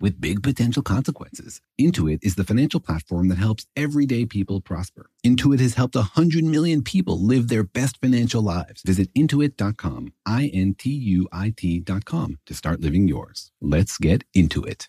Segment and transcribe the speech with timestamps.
[0.00, 1.60] with big potential consequences.
[1.80, 5.10] Intuit is the financial platform that helps everyday people prosper.
[5.24, 8.82] Intuit has helped 100 million people live their best financial lives.
[8.82, 13.50] Visit intuit.com, I N T U I T.com to start living yours.
[13.60, 14.88] Let's get into it.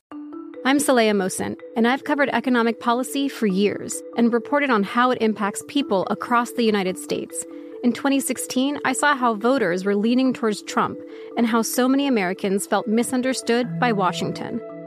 [0.65, 5.21] I'm Saleha Mohsin, and I've covered economic policy for years and reported on how it
[5.21, 7.46] impacts people across the United States.
[7.84, 10.98] In 2016, I saw how voters were leaning towards Trump
[11.37, 14.60] and how so many Americans felt misunderstood by Washington.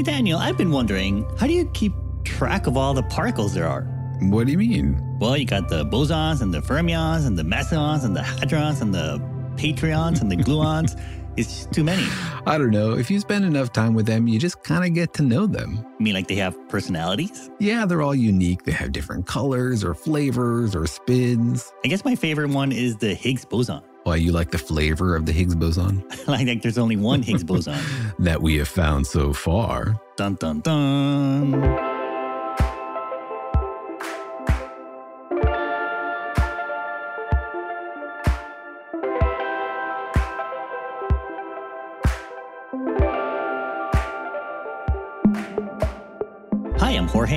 [0.00, 1.92] Hey, Daniel, I've been wondering, how do you keep
[2.24, 3.82] track of all the particles there are?
[4.22, 5.18] What do you mean?
[5.18, 8.94] Well, you got the bosons and the fermions and the mesons and the hadrons and
[8.94, 9.22] the
[9.58, 10.98] patrions and the gluons.
[11.36, 12.06] It's just too many.
[12.46, 12.92] I don't know.
[12.96, 15.84] If you spend enough time with them, you just kind of get to know them.
[15.98, 17.50] You mean like they have personalities?
[17.58, 18.62] Yeah, they're all unique.
[18.62, 21.74] They have different colors or flavors or spins.
[21.84, 23.82] I guess my favorite one is the Higgs boson.
[24.10, 26.02] Why, you like the flavor of the Higgs boson?
[26.26, 27.78] like, like there's only one Higgs boson.
[28.18, 30.00] that we have found so far.
[30.16, 31.89] Dun dun dun.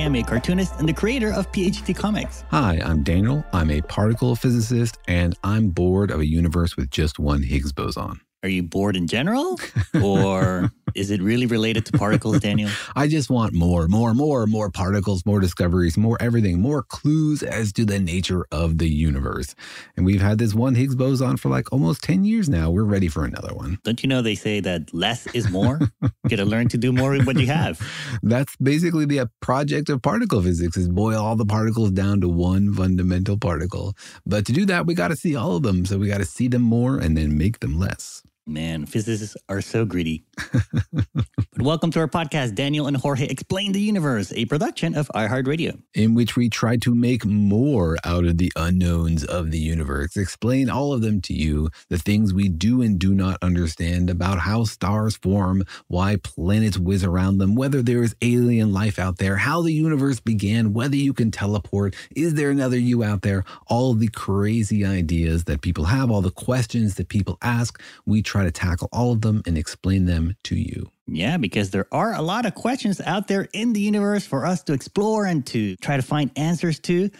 [0.04, 0.20] Hi, I'm Jorge.
[0.20, 2.44] I'm a cartoonist and the creator of PhD Comics.
[2.50, 3.42] Hi, I'm Daniel.
[3.54, 8.20] I'm a particle physicist, and I'm bored of a universe with just one Higgs boson.
[8.42, 9.58] Are you bored in general?
[10.02, 12.70] Or is it really related to particles, Daniel?
[12.96, 17.72] I just want more, more, more, more particles, more discoveries, more everything, more clues as
[17.74, 19.54] to the nature of the universe.
[19.96, 22.70] And we've had this one Higgs boson for like almost 10 years now.
[22.70, 23.78] We're ready for another one.
[23.82, 25.80] Don't you know they say that less is more?
[26.02, 27.80] you gotta learn to do more with what you have.
[28.22, 32.28] That's basically the uh, project of particle physics is boil all the particles down to
[32.28, 33.94] one fundamental particle.
[34.26, 35.84] But to do that, we got to see all of them.
[35.86, 38.22] So we got to see them more and then make them less.
[38.46, 40.22] Man, physicists are so greedy.
[40.52, 45.80] but welcome to our podcast, Daniel and Jorge Explain the Universe, a production of iHeartRadio.
[45.94, 50.68] In which we try to make more out of the unknowns of the universe, explain
[50.68, 54.64] all of them to you, the things we do and do not understand about how
[54.64, 59.62] stars form, why planets whiz around them, whether there is alien life out there, how
[59.62, 64.08] the universe began, whether you can teleport, is there another you out there, all the
[64.08, 67.80] crazy ideas that people have, all the questions that people ask.
[68.04, 70.90] We try to tackle all of them and explain them to you.
[71.06, 74.64] Yeah, because there are a lot of questions out there in the universe for us
[74.64, 77.10] to explore and to try to find answers to.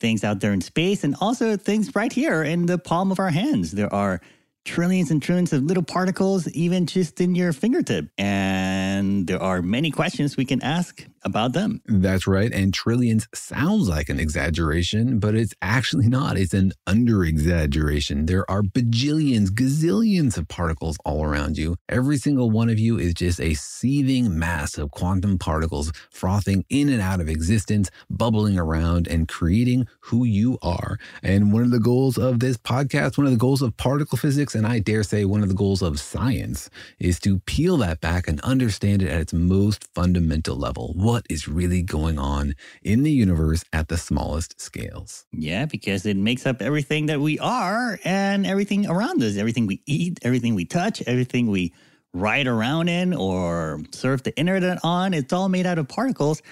[0.00, 3.30] Things out there in space and also things right here in the palm of our
[3.30, 3.70] hands.
[3.70, 4.20] There are
[4.64, 8.08] trillions and trillions of little particles, even just in your fingertip.
[8.18, 11.80] And there are many questions we can ask about them.
[11.86, 12.52] That's right.
[12.52, 16.36] And trillions sounds like an exaggeration, but it's actually not.
[16.36, 18.26] It's an under exaggeration.
[18.26, 21.76] There are bajillions, gazillions of particles all around you.
[21.88, 26.88] Every single one of you is just a seething mass of quantum particles frothing in
[26.88, 30.98] and out of existence, bubbling around and creating who you are.
[31.22, 34.54] And one of the goals of this podcast, one of the goals of particle physics,
[34.54, 38.28] and I dare say one of the goals of science, is to peel that back
[38.28, 40.92] and understand it at its most fundamental level.
[40.94, 45.26] What is really going on in the universe at the smallest scales?
[45.32, 49.82] Yeah, because it makes up everything that we are and everything around us, everything we
[49.86, 51.72] eat, everything we touch, everything we
[52.12, 55.14] ride around in or surf the internet on.
[55.14, 56.42] It's all made out of particles.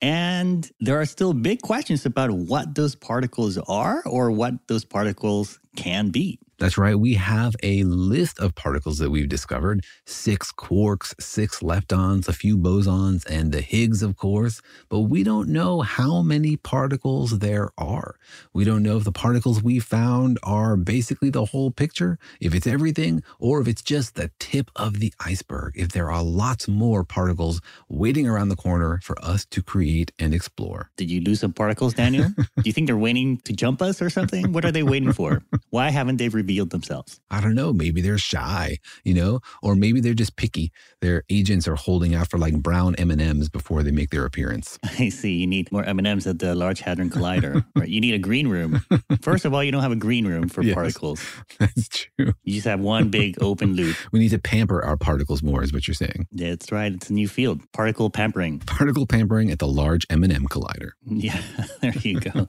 [0.00, 5.60] And there are still big questions about what those particles are or what those particles
[5.76, 6.40] can be.
[6.62, 6.96] That's right.
[6.96, 12.56] We have a list of particles that we've discovered six quarks, six leptons, a few
[12.56, 14.62] bosons, and the Higgs, of course.
[14.88, 18.14] But we don't know how many particles there are.
[18.52, 22.68] We don't know if the particles we found are basically the whole picture, if it's
[22.68, 27.02] everything, or if it's just the tip of the iceberg, if there are lots more
[27.02, 30.92] particles waiting around the corner for us to create and explore.
[30.96, 32.28] Did you lose some particles, Daniel?
[32.36, 34.52] Do you think they're waiting to jump us or something?
[34.52, 35.42] What are they waiting for?
[35.70, 36.51] Why haven't they revealed?
[36.52, 37.18] Revealed themselves?
[37.30, 37.72] I don't know.
[37.72, 40.70] Maybe they're shy, you know, or maybe they're just picky.
[41.00, 44.26] Their agents are holding out for like brown M and M's before they make their
[44.26, 44.78] appearance.
[44.98, 45.32] I see.
[45.32, 47.64] You need more M and M's at the Large Hadron Collider.
[47.76, 47.88] right?
[47.88, 48.84] You need a green room.
[49.22, 51.24] First of all, you don't have a green room for yes, particles.
[51.58, 52.32] That's true.
[52.44, 53.96] You just have one big open loop.
[54.12, 56.26] We need to pamper our particles more, is what you're saying.
[56.32, 56.92] That's right.
[56.92, 57.60] It's a new field.
[57.72, 58.58] Particle pampering.
[58.60, 60.90] Particle pampering at the Large M and M Collider.
[61.06, 61.40] Yeah,
[61.80, 62.46] there you go.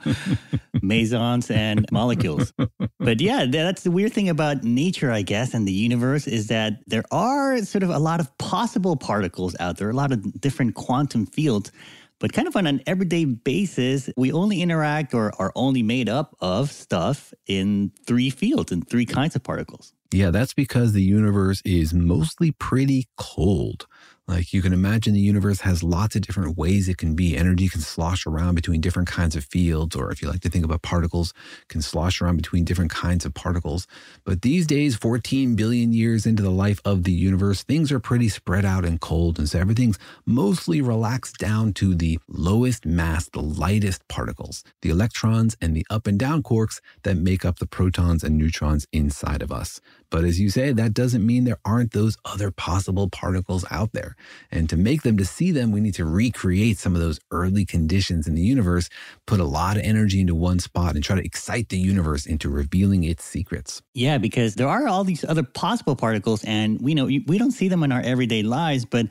[0.81, 2.53] Mesons and molecules.
[2.99, 6.79] But yeah, that's the weird thing about nature, I guess, and the universe is that
[6.87, 10.75] there are sort of a lot of possible particles out there, a lot of different
[10.75, 11.71] quantum fields.
[12.19, 16.35] But kind of on an everyday basis, we only interact or are only made up
[16.39, 19.93] of stuff in three fields and three kinds of particles.
[20.13, 23.87] Yeah, that's because the universe is mostly pretty cold.
[24.25, 27.35] Like you can imagine the universe has lots of different ways it can be.
[27.35, 30.63] Energy can slosh around between different kinds of fields, or if you like to think
[30.63, 31.33] about particles,
[31.67, 33.85] can slosh around between different kinds of particles.
[34.23, 38.29] But these days, 14 billion years into the life of the universe, things are pretty
[38.29, 39.37] spread out and cold.
[39.39, 45.57] And so everything's mostly relaxed down to the lowest mass, the lightest particles, the electrons
[45.59, 49.51] and the up and down quarks that make up the protons and neutrons inside of
[49.51, 49.81] us.
[50.09, 54.12] But as you say, that doesn't mean there aren't those other possible particles out there.
[54.51, 57.65] And to make them, to see them, we need to recreate some of those early
[57.65, 58.89] conditions in the universe,
[59.25, 62.49] put a lot of energy into one spot, and try to excite the universe into
[62.49, 63.81] revealing its secrets.
[63.93, 67.67] Yeah, because there are all these other possible particles, and we know we don't see
[67.67, 69.07] them in our everyday lives, but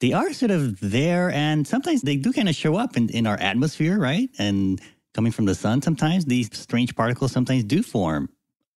[0.00, 3.26] they are sort of there, and sometimes they do kind of show up in, in
[3.26, 4.28] our atmosphere, right?
[4.38, 4.80] And
[5.14, 8.28] coming from the sun, sometimes these strange particles sometimes do form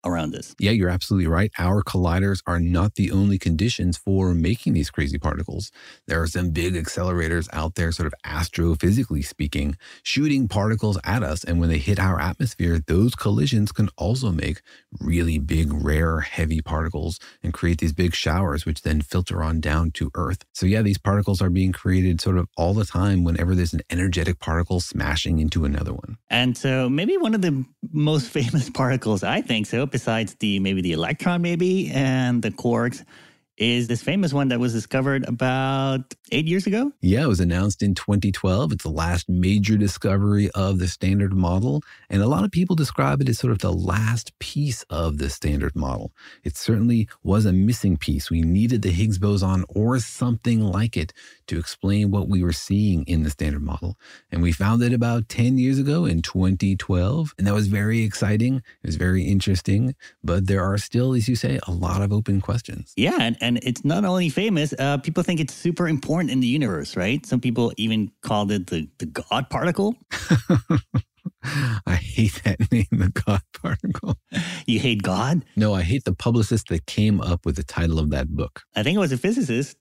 [0.06, 0.56] around us.
[0.60, 1.52] Yeah, you're absolutely right.
[1.58, 5.72] Our colliders are not the only conditions for making these crazy particles.
[6.08, 11.44] There are some big accelerators out there, sort of astrophysically speaking, shooting particles at us.
[11.44, 14.62] And when they hit our atmosphere, those collisions can also make
[15.00, 19.92] really big, rare, heavy particles and create these big showers, which then filter on down
[19.92, 20.46] to Earth.
[20.54, 23.82] So, yeah, these particles are being created sort of all the time whenever there's an
[23.90, 26.18] energetic particle smashing into another one.
[26.30, 30.82] And so, maybe one of the most famous particles, I think so, besides the maybe
[30.82, 33.04] the electron, maybe, and the quarks
[33.58, 36.92] is this famous one that was discovered about eight years ago.
[37.02, 38.72] Yeah, it was announced in 2012.
[38.74, 41.82] It's the last major discovery of the standard model.
[42.10, 45.30] And a lot of people describe it as sort of the last piece of the
[45.30, 46.12] standard model.
[46.44, 48.30] It certainly was a missing piece.
[48.30, 51.12] We needed the Higgs boson or something like it
[51.48, 53.98] to explain what we were seeing in the standard model.
[54.32, 57.34] And we found it about 10 years ago in 2012.
[57.38, 58.58] And that was very exciting.
[58.58, 59.96] It was very interesting.
[60.24, 62.94] But there are still, as you say, a lot of open questions.
[62.96, 63.18] Yeah.
[63.20, 66.98] And, and it's not only famous, uh, people think it's super important in the universe,
[66.98, 67.26] right?
[67.26, 69.96] Some people even called it the, the God particle.
[71.86, 74.16] I hate that name, the God particle.
[74.66, 75.46] You hate God?
[75.56, 78.64] No, I hate the publicist that came up with the title of that book.
[78.76, 79.78] I think it was a physicist.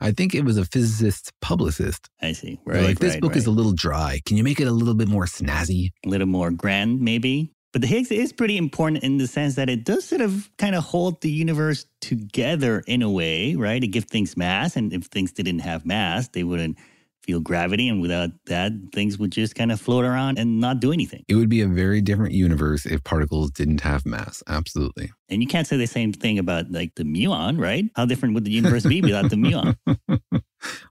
[0.00, 2.08] I think it was a physicist publicist.
[2.20, 2.58] I see.
[2.66, 2.82] Right.
[2.82, 3.38] like this right, book right.
[3.38, 4.20] is a little dry.
[4.26, 5.90] Can you make it a little bit more snazzy?
[6.04, 7.52] A little more grand, maybe.
[7.72, 10.74] But the Higgs is pretty important in the sense that it does sort of kind
[10.74, 13.82] of hold the universe together in a way, right?
[13.82, 14.74] It gives things mass.
[14.74, 16.78] And if things didn't have mass, they wouldn't
[17.22, 17.86] feel gravity.
[17.90, 21.26] And without that, things would just kind of float around and not do anything.
[21.28, 24.42] It would be a very different universe if particles didn't have mass.
[24.48, 25.12] Absolutely.
[25.28, 27.84] And you can't say the same thing about like the muon, right?
[27.96, 29.76] How different would the universe be without the muon?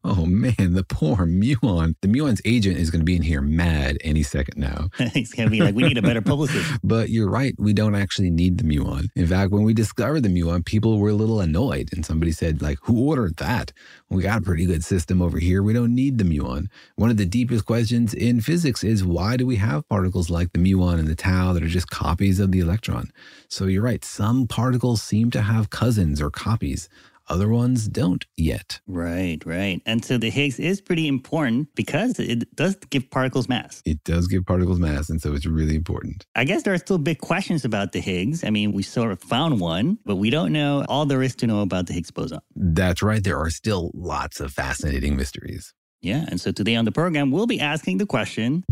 [0.04, 1.96] oh man, the poor muon.
[2.02, 4.90] The muon's agent is going to be in here mad any second now.
[5.14, 6.80] He's going to be like, we need a better publicist.
[6.84, 7.54] but you're right.
[7.58, 9.10] We don't actually need the muon.
[9.16, 11.90] In fact, when we discovered the muon, people were a little annoyed.
[11.94, 13.74] And somebody said, like, who ordered that?
[14.10, 15.62] We got a pretty good system over here.
[15.62, 16.68] We don't need the muon.
[16.96, 20.60] One of the deepest questions in physics is why do we have particles like the
[20.60, 23.12] muon and the tau that are just copies of the electron?
[23.50, 24.04] So you're right.
[24.04, 26.90] Some particles seem to have cousins or copies
[27.30, 28.80] Other ones don't yet.
[28.88, 29.82] Right, right.
[29.86, 33.82] And so the Higgs is pretty important because it does give particles mass.
[33.86, 36.26] It does give particles mass, and so it's really important.
[36.36, 38.46] I guess there are still big questions about the Higgs.
[38.46, 41.48] I mean, we sort of found one, but we don't know all there is to
[41.48, 42.40] know about the Higgs boson.
[42.56, 43.24] That's right.
[43.24, 45.74] There are still lots of fascinating mysteries.
[46.02, 48.64] Yeah, and so today on the program, we'll be asking the question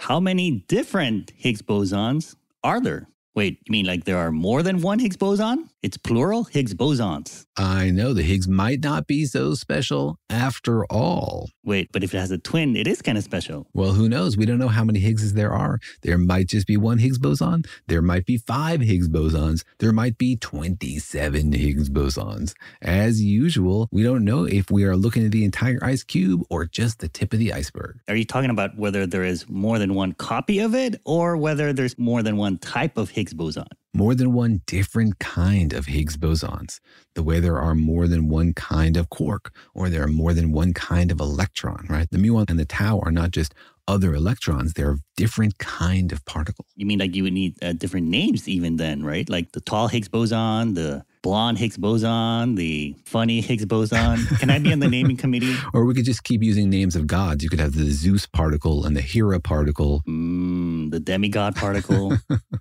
[0.00, 3.08] How many different Higgs bosons are there?
[3.36, 5.68] Wait, you mean like there are more than one Higgs boson?
[5.82, 7.45] It's plural Higgs bosons.
[7.58, 11.48] I know the Higgs might not be so special after all.
[11.64, 13.66] Wait, but if it has a twin, it is kind of special.
[13.72, 14.36] Well, who knows?
[14.36, 15.78] We don't know how many Higgses there are.
[16.02, 17.64] There might just be one Higgs boson.
[17.86, 19.64] There might be five Higgs bosons.
[19.78, 22.52] There might be 27 Higgs bosons.
[22.82, 26.66] As usual, we don't know if we are looking at the entire ice cube or
[26.66, 27.98] just the tip of the iceberg.
[28.06, 31.72] Are you talking about whether there is more than one copy of it or whether
[31.72, 33.66] there's more than one type of Higgs boson?
[33.96, 36.80] More than one different kind of Higgs bosons,
[37.14, 40.52] the way there are more than one kind of quark, or there are more than
[40.52, 42.08] one kind of electron, right?
[42.10, 43.54] The muon and the tau are not just
[43.88, 46.66] other electrons, they're different kind of particle.
[46.76, 49.28] You mean like you would need uh, different names even then, right?
[49.28, 54.24] Like the tall Higgs boson, the blonde Higgs boson, the funny Higgs boson.
[54.38, 55.54] Can I be on the naming committee?
[55.72, 57.42] Or we could just keep using names of gods.
[57.42, 60.02] You could have the Zeus particle and the Hera particle.
[60.08, 62.16] Mm, the demigod particle.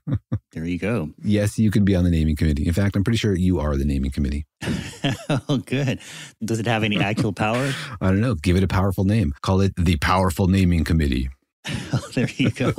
[0.51, 1.11] there you go.
[1.23, 2.67] Yes, you could be on the naming committee.
[2.67, 4.45] In fact, I'm pretty sure you are the naming committee.
[5.49, 5.99] oh, good.
[6.43, 7.71] Does it have any actual power?
[8.01, 8.35] I don't know.
[8.35, 9.33] Give it a powerful name.
[9.41, 11.29] Call it the Powerful Naming Committee.
[11.93, 12.73] Oh, there you go.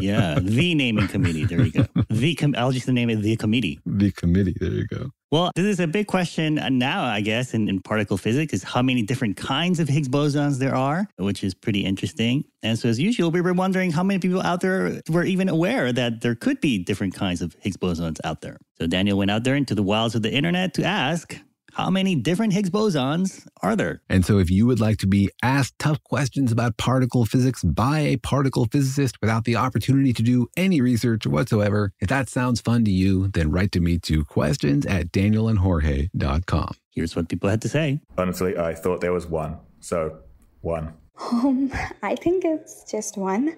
[0.00, 1.44] Yeah, the naming committee.
[1.44, 1.86] There you go.
[2.08, 3.80] The com- I'll just name it the committee.
[3.86, 4.54] The committee.
[4.58, 5.10] There you go.
[5.32, 8.82] Well, this is a big question now, I guess, in, in particle physics is how
[8.82, 12.44] many different kinds of Higgs bosons there are, which is pretty interesting.
[12.64, 15.92] And so, as usual, we were wondering how many people out there were even aware
[15.92, 18.58] that there could be different kinds of Higgs bosons out there.
[18.80, 21.36] So, Daniel went out there into the wilds of the internet to ask
[21.74, 24.02] how many different Higgs bosons are there?
[24.08, 28.00] And so, if you would like to be asked tough questions about particle physics by
[28.00, 32.84] a particle physicist without the opportunity to do any research whatsoever, if that sounds fun
[32.84, 36.74] to you, then write to me to questions at danielandjorge.com.
[36.90, 38.00] Here's what people had to say.
[38.18, 39.58] Honestly, I thought there was one.
[39.80, 40.18] So,
[40.60, 40.94] one.
[41.20, 41.72] Um,
[42.02, 43.56] I think it's just one,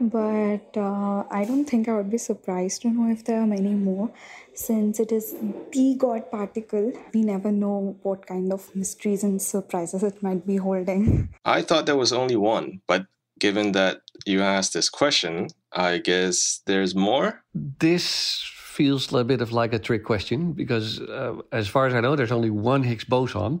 [0.00, 3.74] but uh, I don't think I would be surprised to know if there are many
[3.74, 4.10] more
[4.54, 5.34] since it is
[5.72, 6.92] the God particle.
[7.12, 11.30] We never know what kind of mysteries and surprises it might be holding.
[11.44, 13.06] I thought there was only one, but
[13.38, 17.42] given that you asked this question, I guess there's more?
[17.54, 22.00] This feels a bit of like a trick question because, uh, as far as I
[22.00, 23.60] know, there's only one Higgs boson.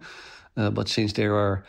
[0.56, 1.64] Uh, but since there are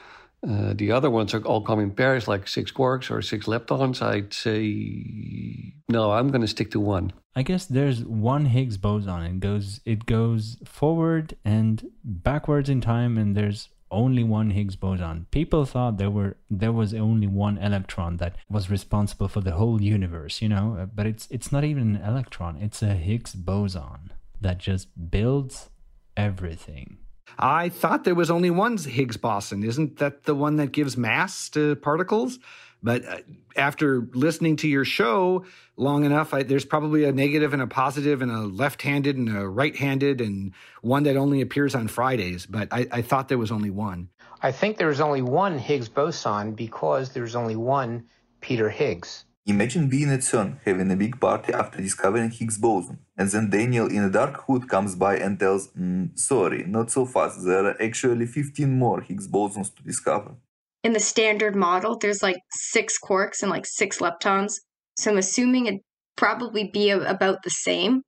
[0.48, 4.02] uh, the other ones are all come in pairs, like six quarks or six leptons.
[4.02, 6.12] I'd say no.
[6.12, 7.14] I'm going to stick to one.
[7.36, 9.24] I guess there's one Higgs boson.
[9.24, 15.28] It goes it goes forward and backwards in time, and there's only one Higgs boson.
[15.30, 19.82] People thought there were there was only one electron that was responsible for the whole
[19.82, 20.90] universe, you know.
[20.94, 22.58] But it's it's not even an electron.
[22.58, 25.70] It's a Higgs boson that just builds
[26.18, 26.98] everything.
[27.42, 29.64] I thought there was only one Higgs boson.
[29.64, 32.40] Isn't that the one that gives mass to particles?
[32.84, 33.18] But uh,
[33.56, 35.46] after listening to your show
[35.78, 39.36] long enough, I, there's probably a negative and a positive and a left handed and
[39.36, 42.46] a right handed and one that only appears on Fridays.
[42.46, 44.10] But I, I thought there was only one.
[44.42, 48.06] I think there's only one Higgs boson because there's only one
[48.40, 49.26] Peter Higgs.
[49.48, 53.88] Imagine being at CERN, having a big party after discovering Higgs boson, and then Daniel
[53.88, 57.82] in a dark hood comes by and tells, mm, sorry, not so fast, there are
[57.82, 60.36] actually 15 more Higgs bosons to discover.
[60.84, 64.54] In the standard model, there's like six quarks and like six leptons,
[64.96, 65.80] so I'm assuming it'd
[66.18, 68.04] probably be a, about the same,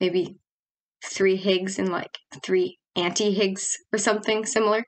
[0.00, 0.38] maybe
[1.04, 4.84] three Higgs and like three anti-Higgs or something similar.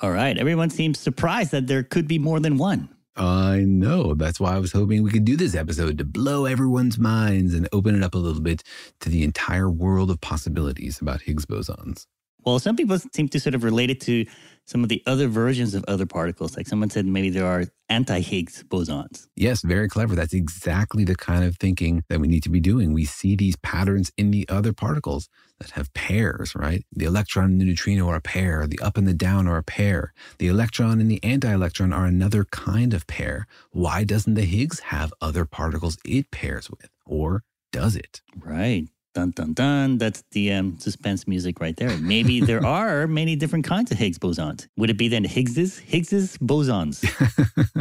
[0.00, 2.88] All right, everyone seems surprised that there could be more than one.
[3.16, 4.14] I know.
[4.14, 7.68] That's why I was hoping we could do this episode to blow everyone's minds and
[7.72, 8.62] open it up a little bit
[9.00, 12.06] to the entire world of possibilities about Higgs bosons.
[12.44, 14.26] Well, some people seem to sort of relate it to
[14.64, 16.56] some of the other versions of other particles.
[16.56, 19.26] Like someone said, maybe there are anti Higgs bosons.
[19.36, 20.14] Yes, very clever.
[20.14, 22.92] That's exactly the kind of thinking that we need to be doing.
[22.92, 26.84] We see these patterns in the other particles that have pairs, right?
[26.92, 28.66] The electron and the neutrino are a pair.
[28.66, 30.12] The up and the down are a pair.
[30.38, 33.46] The electron and the anti electron are another kind of pair.
[33.70, 36.88] Why doesn't the Higgs have other particles it pairs with?
[37.04, 38.22] Or does it?
[38.36, 38.88] Right.
[39.14, 39.98] Dun dun dun.
[39.98, 41.96] That's the um, suspense music right there.
[41.98, 44.68] Maybe there are many different kinds of Higgs bosons.
[44.78, 45.78] Would it be then Higgses?
[45.80, 47.04] Higgses bosons.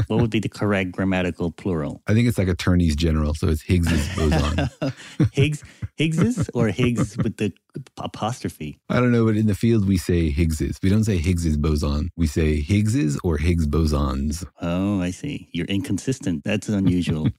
[0.08, 2.02] what would be the correct grammatical plural?
[2.08, 4.94] I think it's like attorneys general, so it's Higgs's boson.
[5.32, 5.64] Higgs,
[5.96, 7.54] Higgses, or Higgs with the
[7.98, 8.80] apostrophe?
[8.90, 10.80] I don't know, but in the field we say Higgses.
[10.84, 12.10] We don't say Higgs's boson.
[12.18, 14.46] We say Higgses or Higgs bosons.
[14.62, 15.48] Oh, I see.
[15.54, 16.44] You're inconsistent.
[16.44, 17.30] That's unusual.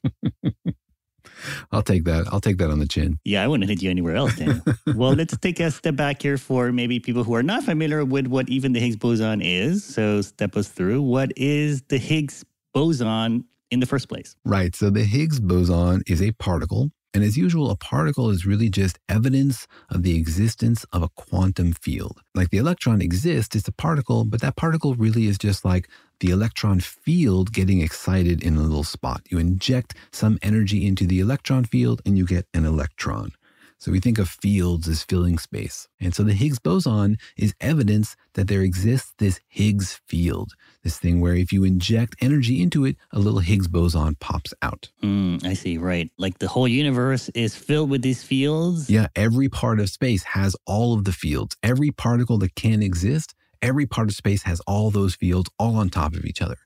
[1.71, 2.27] I'll take that.
[2.33, 3.19] I'll take that on the chin.
[3.25, 4.63] Yeah, I wouldn't hit you anywhere else, Daniel.
[4.95, 8.27] well, let's take a step back here for maybe people who are not familiar with
[8.27, 9.85] what even the Higgs boson is.
[9.85, 11.03] So, step us through.
[11.03, 14.37] What is the Higgs boson in the first place?
[14.45, 14.75] Right.
[14.75, 16.91] So, the Higgs boson is a particle.
[17.15, 21.73] And as usual, a particle is really just evidence of the existence of a quantum
[21.75, 22.23] field.
[22.35, 25.91] Like the electron exists, it's a particle, but that particle really is just like
[26.23, 29.23] the electron field getting excited in a little spot.
[29.29, 33.33] You inject some energy into the electron field and you get an electron.
[33.79, 35.89] So we think of fields as filling space.
[36.01, 40.53] And so the Higgs boson is evidence that there exists this Higgs field,
[40.85, 44.93] this thing where if you inject energy into it, a little Higgs boson pops out.
[45.03, 46.09] Mm, I see, right.
[46.19, 48.89] Like the whole universe is filled with these fields.
[48.89, 51.57] Yeah, every part of space has all of the fields.
[51.65, 55.89] Every particle that can exist, every part of space has all those fields all on
[55.89, 56.59] top of each other.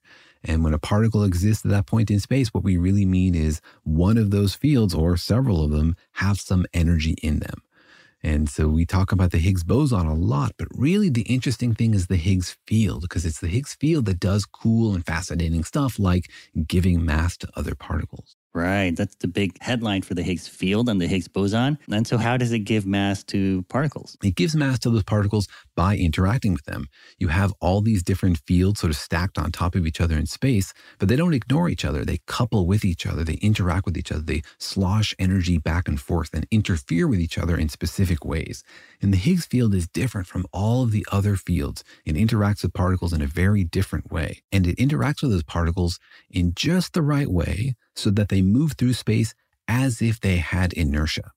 [0.42, 3.60] And when a particle exists at that point in space, what we really mean is
[3.82, 7.62] one of those fields or several of them have some energy in them.
[8.22, 11.94] And so we talk about the Higgs boson a lot, but really the interesting thing
[11.94, 15.98] is the Higgs field, because it's the Higgs field that does cool and fascinating stuff
[15.98, 16.30] like
[16.66, 18.34] giving mass to other particles.
[18.56, 18.96] Right.
[18.96, 21.76] That's the big headline for the Higgs field and the Higgs boson.
[21.92, 24.16] And so, how does it give mass to particles?
[24.24, 26.88] It gives mass to those particles by interacting with them.
[27.18, 30.24] You have all these different fields sort of stacked on top of each other in
[30.24, 32.02] space, but they don't ignore each other.
[32.02, 36.00] They couple with each other, they interact with each other, they slosh energy back and
[36.00, 38.64] forth and interfere with each other in specific ways.
[39.02, 41.84] And the Higgs field is different from all of the other fields.
[42.06, 44.40] It interacts with particles in a very different way.
[44.50, 45.98] And it interacts with those particles
[46.30, 49.34] in just the right way so that they move through space
[49.68, 51.32] as if they had inertia,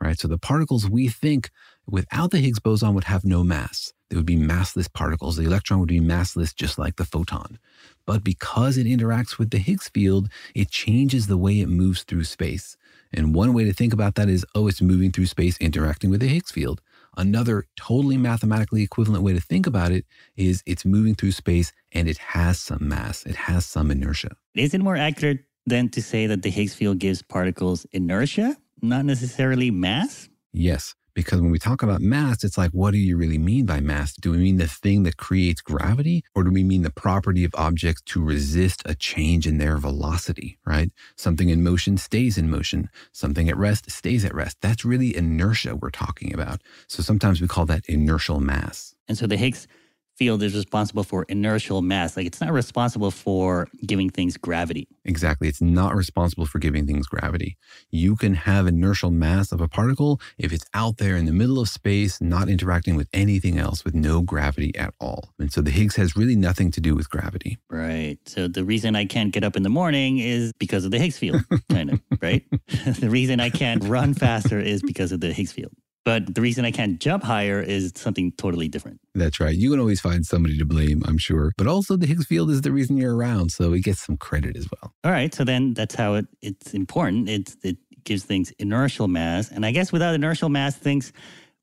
[0.00, 0.18] right?
[0.18, 1.50] So the particles we think
[1.86, 3.92] without the Higgs boson would have no mass.
[4.08, 5.36] They would be massless particles.
[5.36, 7.58] The electron would be massless just like the photon.
[8.06, 12.24] But because it interacts with the Higgs field, it changes the way it moves through
[12.24, 12.76] space.
[13.12, 16.20] And one way to think about that is, oh, it's moving through space interacting with
[16.20, 16.80] the Higgs field.
[17.16, 20.04] Another totally mathematically equivalent way to think about it
[20.36, 24.36] is it's moving through space and it has some mass, it has some inertia.
[24.54, 29.04] Is it more accurate then to say that the Higgs field gives particles inertia, not
[29.04, 30.28] necessarily mass?
[30.52, 33.80] Yes, because when we talk about mass, it's like, what do you really mean by
[33.80, 34.14] mass?
[34.14, 37.54] Do we mean the thing that creates gravity, or do we mean the property of
[37.54, 40.90] objects to resist a change in their velocity, right?
[41.16, 44.58] Something in motion stays in motion, something at rest stays at rest.
[44.60, 46.62] That's really inertia we're talking about.
[46.88, 48.94] So sometimes we call that inertial mass.
[49.08, 49.68] And so the Higgs
[50.16, 52.16] field is responsible for inertial mass.
[52.16, 54.88] Like it's not responsible for giving things gravity.
[55.04, 55.48] Exactly.
[55.48, 57.56] It's not responsible for giving things gravity.
[57.90, 61.58] You can have inertial mass of a particle if it's out there in the middle
[61.58, 65.30] of space, not interacting with anything else, with no gravity at all.
[65.38, 67.58] And so the Higgs has really nothing to do with gravity.
[67.68, 68.18] Right.
[68.26, 71.18] So the reason I can't get up in the morning is because of the Higgs
[71.18, 72.44] field, kind of, right?
[73.00, 75.72] the reason I can't run faster is because of the Higgs field.
[76.04, 79.00] But the reason I can't jump higher is something totally different.
[79.14, 79.56] That's right.
[79.56, 81.52] You can always find somebody to blame, I'm sure.
[81.56, 84.56] But also, the Higgs field is the reason you're around, so it gets some credit
[84.56, 84.92] as well.
[85.02, 85.34] All right.
[85.34, 87.28] So then that's how it, it's important.
[87.28, 89.50] It's, it gives things inertial mass.
[89.50, 91.12] And I guess without inertial mass, things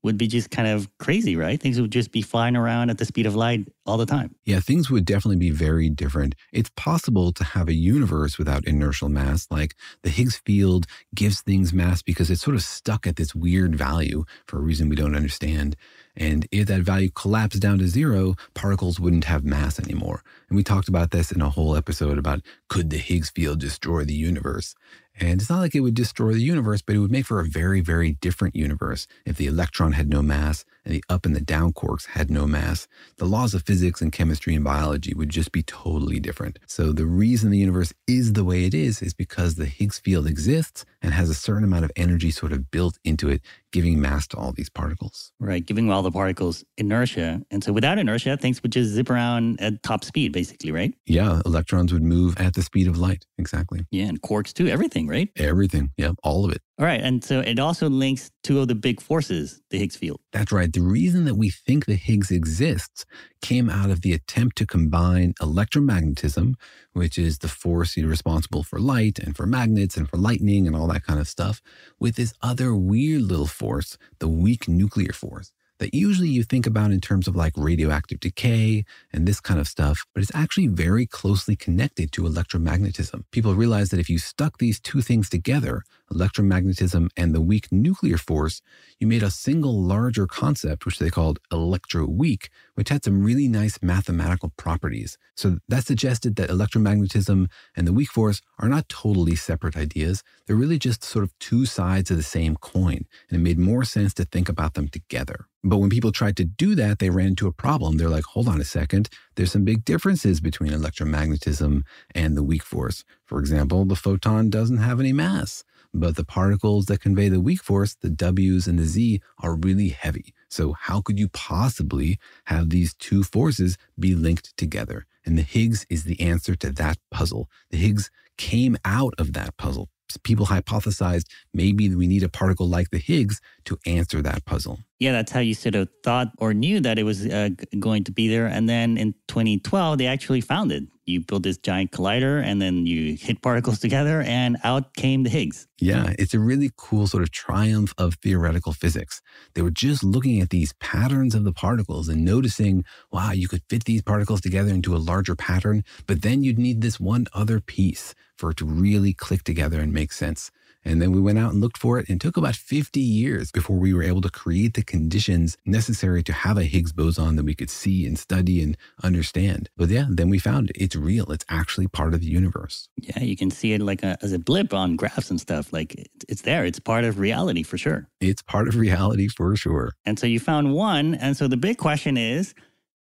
[0.04, 1.60] would be just kind of crazy, right?
[1.60, 4.36] Things would just be flying around at the speed of light all the time.
[4.46, 6.36] Yeah, things would definitely be very different.
[6.52, 9.48] It's possible to have a universe without inertial mass.
[9.52, 13.76] Like the Higgs field gives things mass because it's sort of stuck at this weird
[13.76, 15.76] value for a reason we don't understand.
[16.16, 20.24] And if that value collapsed down to zero, particles wouldn't have mass anymore.
[20.50, 24.04] And we talked about this in a whole episode about could the Higgs field destroy
[24.04, 24.76] the universe?
[25.20, 27.46] And it's not like it would destroy the universe, but it would make for a
[27.46, 31.42] very, very different universe if the electron had no mass and the up and the
[31.42, 32.88] down quarks had no mass.
[33.18, 36.60] The laws of physics and chemistry and biology would just be totally different.
[36.68, 40.28] So the reason the universe is the way it is is because the Higgs field
[40.28, 43.42] exists and has a certain amount of energy sort of built into it,
[43.72, 45.32] giving mass to all these particles.
[45.40, 47.42] Right, giving all the particles inertia.
[47.52, 50.94] And so without inertia, things would just zip around at top speed, basically, right?
[51.06, 53.26] Yeah, electrons would move at the speed of light.
[53.38, 53.86] Exactly.
[53.92, 55.30] Yeah, and quarks too, everything, right?
[55.38, 55.92] Everything.
[55.98, 56.62] Yeah, all of it.
[56.80, 57.00] All right.
[57.00, 60.20] And so it also links two of the big forces, the Higgs field.
[60.34, 60.71] That's right.
[60.74, 63.06] The reason that we think the Higgs exists
[63.42, 66.56] came out of the attempt to combine electromagnetism,
[66.94, 70.88] which is the force responsible for light and for magnets and for lightning and all
[70.88, 71.62] that kind of stuff,
[72.00, 75.52] with this other weird little force, the weak nuclear force
[75.82, 79.68] that usually you think about in terms of like radioactive decay and this kind of
[79.68, 83.24] stuff, but it's actually very closely connected to electromagnetism.
[83.32, 85.82] People realize that if you stuck these two things together,
[86.14, 88.62] electromagnetism and the weak nuclear force,
[89.00, 92.50] you made a single larger concept, which they called electroweak,
[92.82, 95.16] which had some really nice mathematical properties.
[95.36, 100.24] So that suggested that electromagnetism and the weak force are not totally separate ideas.
[100.48, 103.06] They're really just sort of two sides of the same coin.
[103.30, 105.46] And it made more sense to think about them together.
[105.64, 107.98] But when people tried to do that, they ran into a problem.
[107.98, 111.84] They're like, hold on a second, there's some big differences between electromagnetism
[112.16, 113.04] and the weak force.
[113.26, 115.64] For example, the photon doesn't have any mass,
[115.94, 119.90] but the particles that convey the weak force, the W's and the Z, are really
[119.90, 120.34] heavy.
[120.52, 125.06] So, how could you possibly have these two forces be linked together?
[125.26, 127.50] And the Higgs is the answer to that puzzle.
[127.70, 129.90] The Higgs came out of that puzzle
[130.24, 134.80] people hypothesized maybe we need a particle like the Higgs to answer that puzzle.
[135.02, 138.12] Yeah, that's how you sort of thought or knew that it was uh, going to
[138.12, 138.46] be there.
[138.46, 140.84] And then in 2012, they actually found it.
[141.06, 145.32] You built this giant collider and then you hit particles together, and out came the
[145.32, 145.68] Higgs.
[145.80, 149.24] Yeah, it's a really cool sort of triumph of theoretical physics.
[149.56, 153.64] They were just looking at these patterns of the particles and noticing, wow, you could
[153.72, 157.60] fit these particles together into a larger pattern, but then you'd need this one other
[157.60, 160.52] piece for it to really click together and make sense.
[160.84, 163.52] And then we went out and looked for it and it took about 50 years
[163.52, 167.46] before we were able to create the conditions necessary to have a Higgs boson that
[167.46, 169.70] we could see and study and understand.
[169.78, 170.78] But yeah, then we found it.
[170.80, 171.32] It's real.
[171.32, 172.90] It's actually part of the universe.
[172.98, 175.72] Yeah, you can see it like a, as a blip on graphs and stuff.
[175.72, 176.66] Like it's there.
[176.66, 178.08] It's part of reality for sure.
[178.20, 179.94] It's part of reality for sure.
[180.06, 181.16] And so you found one.
[181.16, 182.54] And so the big question is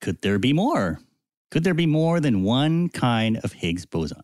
[0.02, 1.00] could there be more?
[1.50, 4.22] Could there be more than one kind of Higgs boson?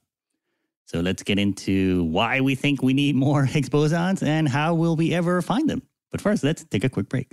[0.90, 4.96] So let's get into why we think we need more Higgs bosons and how will
[4.96, 5.84] we ever find them.
[6.12, 7.32] But first, let's take a quick break.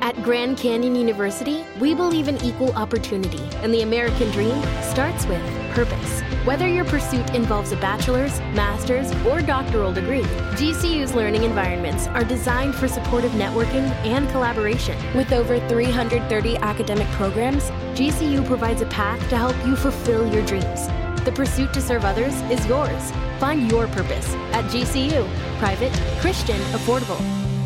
[0.00, 5.42] At Grand Canyon University, we believe in equal opportunity, and the American dream starts with
[5.72, 6.22] purpose.
[6.44, 10.24] Whether your pursuit involves a bachelor's, master's, or doctoral degree,
[10.60, 14.94] GCU's learning environments are designed for supportive networking and collaboration.
[15.14, 20.86] With over 330 academic programs, GCU provides a path to help you fulfill your dreams.
[21.24, 23.10] The pursuit to serve others is yours.
[23.40, 25.26] Find your purpose at GCU.
[25.58, 27.20] Private, Christian, affordable.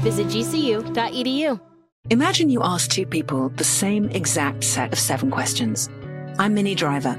[0.04, 1.60] Visit gcu.edu.
[2.10, 5.90] Imagine you ask two people the same exact set of seven questions.
[6.38, 7.18] I'm Minnie Driver,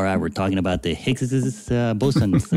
[0.00, 1.30] All right, we're talking about the Higgs
[1.70, 2.48] uh, bosons,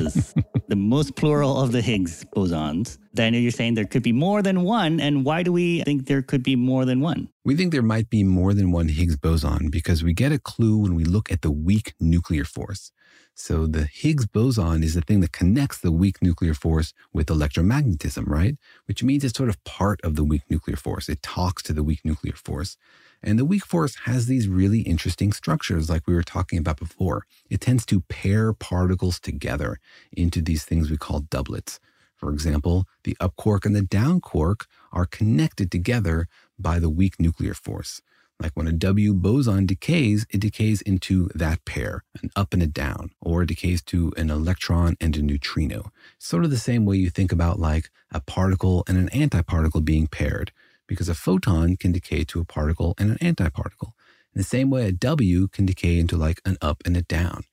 [0.69, 2.97] the most plural of the Higgs bosons.
[3.13, 5.01] Daniel, you're saying there could be more than one.
[5.01, 7.27] And why do we think there could be more than one?
[7.43, 10.77] We think there might be more than one Higgs boson because we get a clue
[10.77, 12.93] when we look at the weak nuclear force.
[13.35, 18.23] So the Higgs boson is the thing that connects the weak nuclear force with electromagnetism,
[18.25, 18.55] right?
[18.85, 21.09] Which means it's sort of part of the weak nuclear force.
[21.09, 22.77] It talks to the weak nuclear force.
[23.23, 27.25] And the weak force has these really interesting structures, like we were talking about before.
[27.49, 29.79] It tends to pair particles together
[30.11, 31.79] into these things we call doublets.
[32.17, 36.27] For example, the up quark and the down quark are connected together
[36.59, 38.01] by the weak nuclear force.
[38.41, 42.67] Like when a W boson decays, it decays into that pair, an up and a
[42.67, 45.91] down, or it decays to an electron and a neutrino.
[46.17, 50.07] Sort of the same way you think about like a particle and an antiparticle being
[50.07, 50.51] paired
[50.87, 53.93] because a photon can decay to a particle and an antiparticle.
[54.33, 57.43] In the same way, a W can decay into like an up and a down.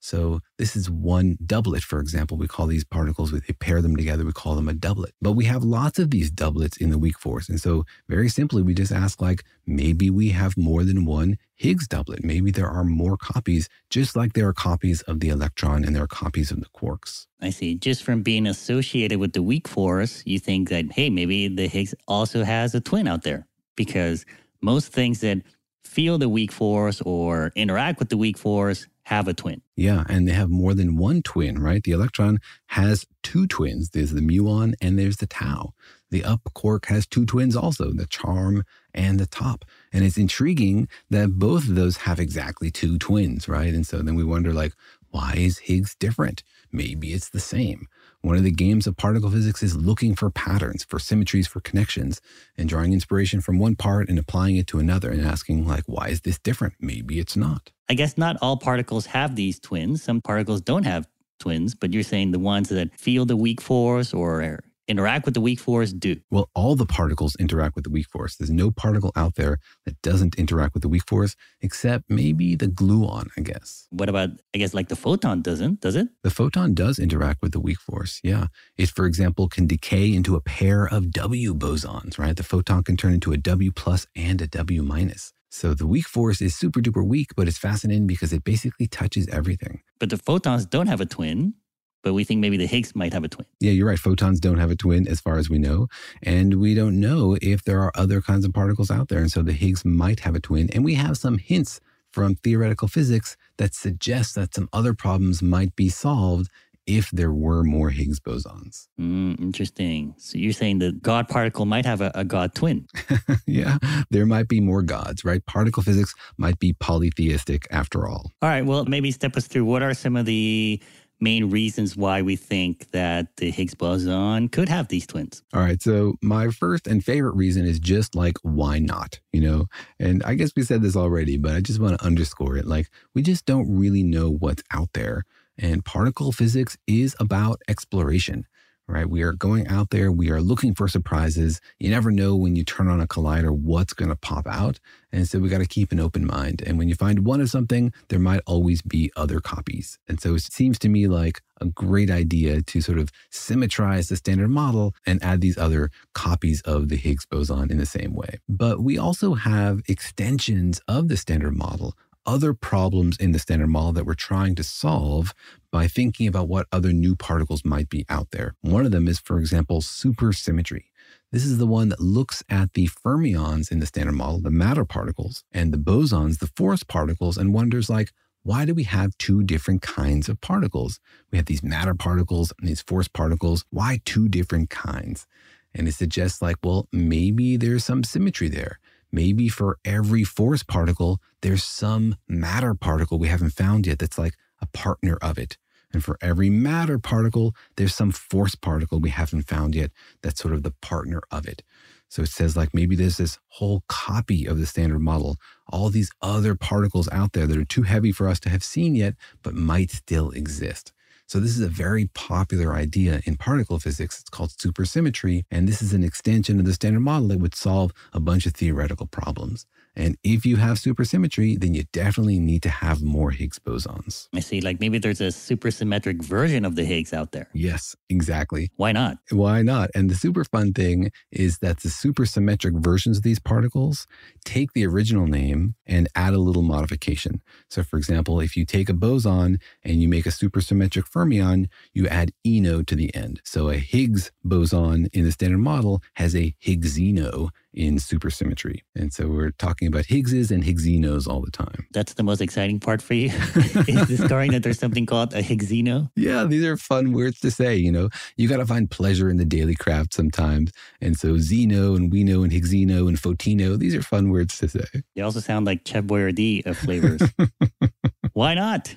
[0.00, 2.36] So this is one doublet, for example.
[2.36, 5.12] We call these particles, we pair them together, we call them a doublet.
[5.20, 7.48] But we have lots of these doublets in the weak force.
[7.48, 11.86] And so very simply, we just ask like, maybe we have more than one Higgs
[11.86, 12.24] doublet.
[12.24, 16.02] Maybe there are more copies, just like there are copies of the electron and there
[16.02, 17.26] are copies of the quarks.
[17.42, 17.74] I see.
[17.74, 21.94] Just from being associated with the weak force, you think that, hey, maybe the Higgs
[22.08, 24.24] also has a twin out there because
[24.62, 25.42] most things that
[25.84, 29.60] feel the weak force or interact with the weak force have a twin.
[29.74, 31.82] Yeah, and they have more than one twin, right?
[31.82, 33.90] The electron has two twins.
[33.90, 35.74] There's the muon and there's the tau.
[36.12, 38.62] The up quark has two twins also, the charm
[38.94, 39.64] and the top.
[39.92, 43.74] And it's intriguing that both of those have exactly two twins, right?
[43.74, 44.74] And so then we wonder like,
[45.10, 46.44] why is Higgs different?
[46.70, 47.88] Maybe it's the same.
[48.22, 52.20] One of the games of particle physics is looking for patterns, for symmetries, for connections,
[52.58, 56.08] and drawing inspiration from one part and applying it to another and asking, like, why
[56.08, 56.74] is this different?
[56.80, 57.70] Maybe it's not.
[57.88, 60.02] I guess not all particles have these twins.
[60.02, 64.12] Some particles don't have twins, but you're saying the ones that feel the weak force
[64.12, 66.16] or interact with the weak force do?
[66.30, 68.36] Well, all the particles interact with the weak force.
[68.36, 72.66] There's no particle out there that doesn't interact with the weak force, except maybe the
[72.66, 73.86] gluon, I guess.
[73.90, 76.08] What about, I guess, like the photon doesn't, does it?
[76.22, 78.46] The photon does interact with the weak force, yeah.
[78.76, 82.36] It, for example, can decay into a pair of W bosons, right?
[82.36, 85.32] The photon can turn into a W plus and a W minus.
[85.52, 89.26] So the weak force is super duper weak, but it's fascinating because it basically touches
[89.28, 89.82] everything.
[89.98, 91.54] But the photons don't have a twin
[92.02, 93.46] but we think maybe the Higgs might have a twin.
[93.60, 93.98] Yeah, you're right.
[93.98, 95.88] Photons don't have a twin as far as we know.
[96.22, 99.20] And we don't know if there are other kinds of particles out there.
[99.20, 100.70] And so the Higgs might have a twin.
[100.72, 105.76] And we have some hints from theoretical physics that suggest that some other problems might
[105.76, 106.48] be solved
[106.86, 108.88] if there were more Higgs bosons.
[108.98, 110.14] Mm, interesting.
[110.18, 112.88] So you're saying the God particle might have a, a God twin.
[113.46, 113.78] yeah,
[114.10, 115.44] there might be more gods, right?
[115.46, 118.32] Particle physics might be polytheistic after all.
[118.42, 118.64] All right.
[118.64, 120.82] Well, maybe step us through what are some of the
[121.20, 125.42] main reasons why we think that the Higgs boson could have these twins.
[125.52, 125.80] All right.
[125.82, 129.20] So, my first and favorite reason is just like, why not?
[129.32, 129.66] You know,
[129.98, 132.66] and I guess we said this already, but I just want to underscore it.
[132.66, 135.24] Like, we just don't really know what's out there.
[135.58, 138.46] And particle physics is about exploration
[138.90, 139.08] right?
[139.08, 141.60] We are going out there, we are looking for surprises.
[141.78, 144.80] You never know when you turn on a collider what's going to pop out.
[145.12, 146.62] And so we got to keep an open mind.
[146.66, 149.98] And when you find one of something, there might always be other copies.
[150.08, 154.16] And so it seems to me like a great idea to sort of symmetrize the
[154.16, 158.38] standard model and add these other copies of the Higgs boson in the same way.
[158.48, 161.94] But we also have extensions of the standard model
[162.26, 165.34] other problems in the standard model that we're trying to solve
[165.70, 168.54] by thinking about what other new particles might be out there.
[168.60, 170.84] One of them is, for example, supersymmetry.
[171.32, 174.84] This is the one that looks at the fermions in the standard model, the matter
[174.84, 179.42] particles, and the bosons, the force particles, and wonders like, why do we have two
[179.42, 180.98] different kinds of particles?
[181.30, 183.64] We have these matter particles and these force particles.
[183.70, 185.26] Why two different kinds?
[185.74, 188.80] And it suggests, like, well, maybe there's some symmetry there.
[189.12, 194.34] Maybe for every force particle, there's some matter particle we haven't found yet that's like
[194.60, 195.56] a partner of it.
[195.92, 199.90] And for every matter particle, there's some force particle we haven't found yet
[200.22, 201.62] that's sort of the partner of it.
[202.08, 205.36] So it says, like, maybe there's this whole copy of the standard model,
[205.68, 208.94] all these other particles out there that are too heavy for us to have seen
[208.94, 210.92] yet, but might still exist.
[211.30, 214.18] So this is a very popular idea in particle physics.
[214.18, 215.44] It's called supersymmetry.
[215.48, 218.54] And this is an extension of the standard model that would solve a bunch of
[218.54, 219.64] theoretical problems.
[219.96, 224.28] And if you have supersymmetry, then you definitely need to have more Higgs bosons.
[224.32, 224.60] I see.
[224.60, 227.48] Like maybe there's a supersymmetric version of the Higgs out there.
[227.52, 228.70] Yes, exactly.
[228.76, 229.18] Why not?
[229.30, 229.90] Why not?
[229.94, 234.06] And the super fun thing is that the supersymmetric versions of these particles
[234.44, 237.42] take the original name and add a little modification.
[237.68, 242.06] So, for example, if you take a boson and you make a supersymmetric fermion, you
[242.08, 243.40] add ino to the end.
[243.44, 248.80] So, a Higgs boson in the standard model has a Higgsino in supersymmetry.
[248.96, 251.86] And so we're talking about Higgses and Higgsinos all the time.
[251.92, 253.28] That's the most exciting part for you?
[253.86, 256.10] is discovering that there's something called a Higgsino?
[256.16, 257.76] Yeah, these are fun words to say.
[257.76, 260.72] You know, you got to find pleasure in the daily craft sometimes.
[261.00, 264.86] And so Zino and Wino and Higgsino and Photino, these are fun words to say.
[265.14, 267.22] They also sound like Chef Boyardee of flavors.
[268.40, 268.96] Why not?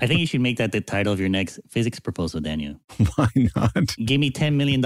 [0.00, 2.76] I think you should make that the title of your next physics proposal, Daniel.
[3.16, 3.96] Why not?
[3.96, 4.80] Give me $10 million.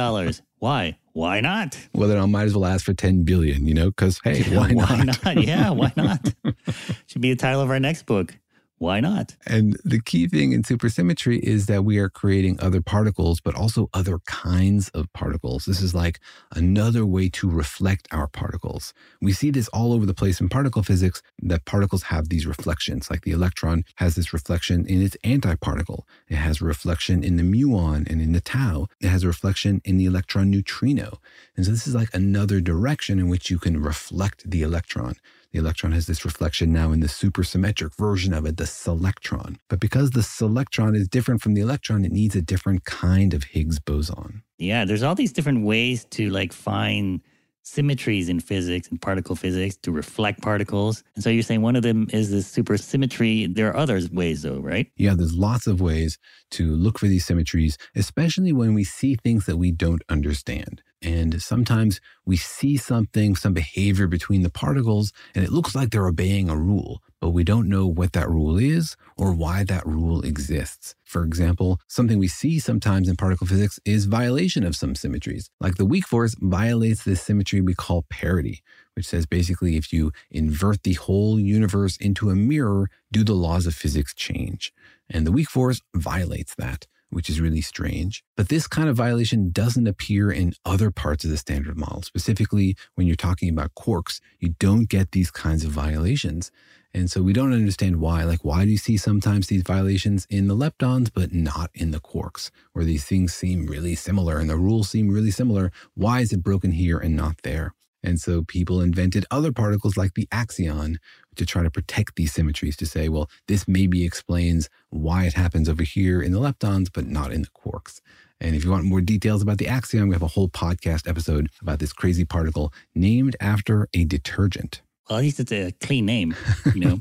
[0.58, 0.96] Why?
[1.12, 1.76] Why not?
[1.92, 4.72] Well, then I might as well ask for 10 billion, you know, because hey, why,
[4.72, 5.22] why not?
[5.22, 5.44] not?
[5.44, 6.32] Yeah, why not?
[7.08, 8.34] should be the title of our next book.
[8.80, 9.36] Why not?
[9.46, 13.90] And the key thing in supersymmetry is that we are creating other particles, but also
[13.92, 15.66] other kinds of particles.
[15.66, 16.18] This is like
[16.52, 18.94] another way to reflect our particles.
[19.20, 23.10] We see this all over the place in particle physics that particles have these reflections.
[23.10, 27.42] Like the electron has this reflection in its antiparticle, it has a reflection in the
[27.42, 31.20] muon and in the tau, it has a reflection in the electron neutrino.
[31.54, 35.16] And so this is like another direction in which you can reflect the electron.
[35.52, 39.58] The electron has this reflection now in the supersymmetric version of it, the selectron.
[39.68, 43.44] But because the selectron is different from the electron, it needs a different kind of
[43.44, 44.42] Higgs boson.
[44.58, 47.20] Yeah, there's all these different ways to like find
[47.62, 51.02] symmetries in physics and particle physics to reflect particles.
[51.14, 53.54] And so you're saying one of them is this supersymmetry.
[53.54, 54.90] There are other ways though, right?
[54.96, 56.18] Yeah, there's lots of ways
[56.52, 60.82] to look for these symmetries, especially when we see things that we don't understand.
[61.02, 66.06] And sometimes we see something, some behavior between the particles, and it looks like they're
[66.06, 70.20] obeying a rule, but we don't know what that rule is or why that rule
[70.22, 70.94] exists.
[71.04, 75.48] For example, something we see sometimes in particle physics is violation of some symmetries.
[75.58, 78.62] Like the weak force violates this symmetry we call parity,
[78.94, 83.66] which says basically if you invert the whole universe into a mirror, do the laws
[83.66, 84.72] of physics change?
[85.08, 88.24] And the weak force violates that which is really strange.
[88.36, 92.02] But this kind of violation doesn't appear in other parts of the standard model.
[92.02, 96.50] Specifically, when you're talking about quarks, you don't get these kinds of violations.
[96.92, 98.24] And so we don't understand why.
[98.24, 102.00] Like, why do you see sometimes these violations in the leptons, but not in the
[102.00, 105.70] quarks, where these things seem really similar and the rules seem really similar?
[105.94, 107.74] Why is it broken here and not there?
[108.02, 110.96] And so people invented other particles like the axion
[111.36, 115.68] to try to protect these symmetries to say, well, this maybe explains why it happens
[115.68, 118.00] over here in the leptons, but not in the quarks.
[118.40, 121.50] And if you want more details about the axion, we have a whole podcast episode
[121.60, 124.80] about this crazy particle named after a detergent.
[125.08, 126.34] Well, at least it's a clean name,
[126.74, 126.98] you know.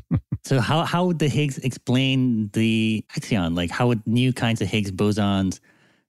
[0.44, 3.54] so how how would the Higgs explain the axion?
[3.54, 5.60] Like how would new kinds of Higgs bosons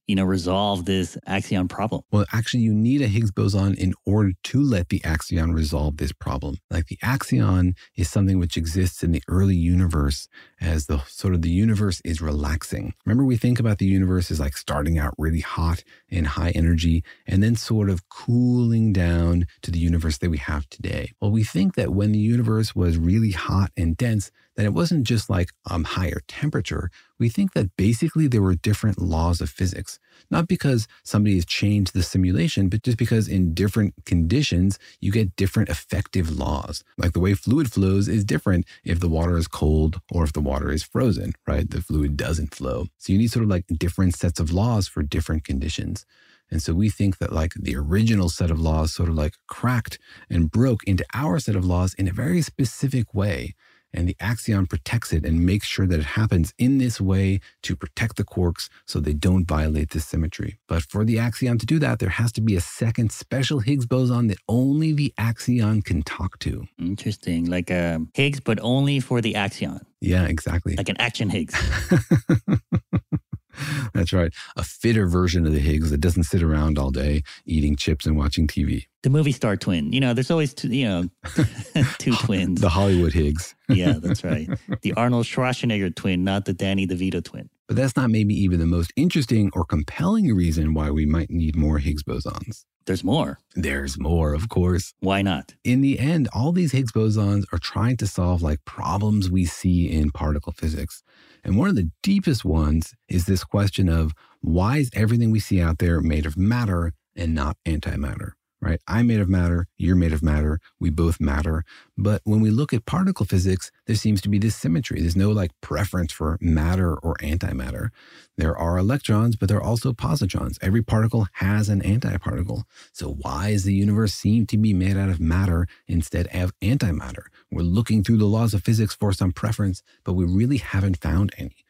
[0.07, 2.01] you know, resolve this axion problem?
[2.11, 6.11] Well, actually, you need a Higgs boson in order to let the axion resolve this
[6.11, 6.57] problem.
[6.69, 10.27] Like the axion is something which exists in the early universe
[10.59, 12.93] as the sort of the universe is relaxing.
[13.05, 17.03] Remember, we think about the universe as like starting out really hot and high energy
[17.25, 21.11] and then sort of cooling down to the universe that we have today.
[21.21, 25.07] Well, we think that when the universe was really hot and dense, that it wasn't
[25.07, 26.91] just like um, higher temperature.
[27.17, 29.97] We think that basically there were different laws of physics,
[30.29, 35.35] not because somebody has changed the simulation, but just because in different conditions, you get
[35.35, 36.83] different effective laws.
[36.95, 40.41] Like the way fluid flows is different if the water is cold or if the
[40.41, 41.67] water is frozen, right?
[41.67, 42.85] The fluid doesn't flow.
[42.99, 46.05] So you need sort of like different sets of laws for different conditions.
[46.51, 49.97] And so we think that like the original set of laws sort of like cracked
[50.29, 53.55] and broke into our set of laws in a very specific way.
[53.93, 57.75] And the axion protects it and makes sure that it happens in this way to
[57.75, 60.59] protect the quarks so they don't violate this symmetry.
[60.67, 63.85] But for the axion to do that, there has to be a second special Higgs
[63.85, 66.65] boson that only the axion can talk to.
[66.79, 67.45] Interesting.
[67.45, 69.81] Like a Higgs, but only for the axion.
[69.99, 70.75] Yeah, exactly.
[70.75, 71.55] Like an action Higgs.
[73.93, 74.33] That's right.
[74.55, 78.17] A fitter version of the Higgs that doesn't sit around all day eating chips and
[78.17, 78.85] watching TV.
[79.03, 79.91] The movie star twin.
[79.93, 81.09] You know, there's always two, you know,
[81.97, 82.61] two twins.
[82.61, 83.55] The Hollywood Higgs.
[83.69, 84.49] yeah, that's right.
[84.81, 87.49] The Arnold Schwarzenegger twin, not the Danny DeVito twin.
[87.67, 91.55] But that's not maybe even the most interesting or compelling reason why we might need
[91.55, 92.65] more Higgs bosons.
[92.85, 93.37] There's more.
[93.55, 94.93] There's more, of course.
[94.99, 95.53] Why not?
[95.63, 99.91] In the end, all these Higgs bosons are trying to solve like problems we see
[99.91, 101.03] in particle physics.
[101.43, 105.61] And one of the deepest ones is this question of why is everything we see
[105.61, 108.31] out there made of matter and not antimatter?
[108.61, 108.79] Right?
[108.87, 111.63] I'm made of matter, you're made of matter, we both matter.
[111.97, 115.01] But when we look at particle physics, there seems to be this symmetry.
[115.01, 117.89] There's no like preference for matter or antimatter.
[118.37, 120.59] There are electrons, but there are also positrons.
[120.61, 122.63] Every particle has an antiparticle.
[122.93, 127.25] So why does the universe seem to be made out of matter instead of antimatter?
[127.51, 131.33] We're looking through the laws of physics for some preference, but we really haven't found
[131.37, 131.65] any.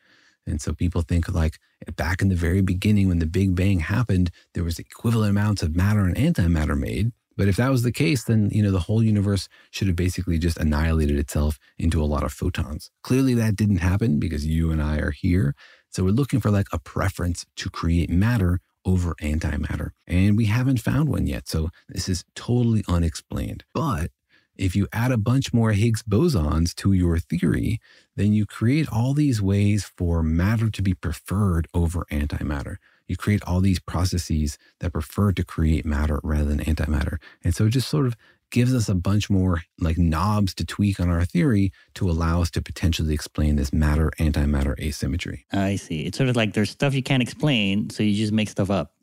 [0.46, 1.60] And so people think like
[1.96, 5.76] back in the very beginning when the Big Bang happened, there was equivalent amounts of
[5.76, 7.12] matter and antimatter made.
[7.38, 10.38] But if that was the case, then you know the whole universe should have basically
[10.38, 12.92] just annihilated itself into a lot of photons.
[13.04, 15.56] Clearly that didn't happen because you and I are here.
[15.89, 19.92] So we're looking for like a preference to create matter over antimatter.
[20.08, 21.48] And we haven't found one yet.
[21.48, 23.64] So this is totally unexplained.
[23.74, 24.12] But
[24.62, 27.80] if you add a bunch more Higgs bosons to your theory,
[28.16, 32.78] then you create all these ways for matter to be preferred over antimatter.
[33.07, 37.18] You create all these processes that prefer to create matter rather than antimatter.
[37.43, 38.16] And so it just sort of
[38.51, 42.51] gives us a bunch more like knobs to tweak on our theory to allow us
[42.51, 45.45] to potentially explain this matter antimatter asymmetry.
[45.51, 46.01] I see.
[46.01, 48.93] It's sort of like there's stuff you can't explain, so you just make stuff up.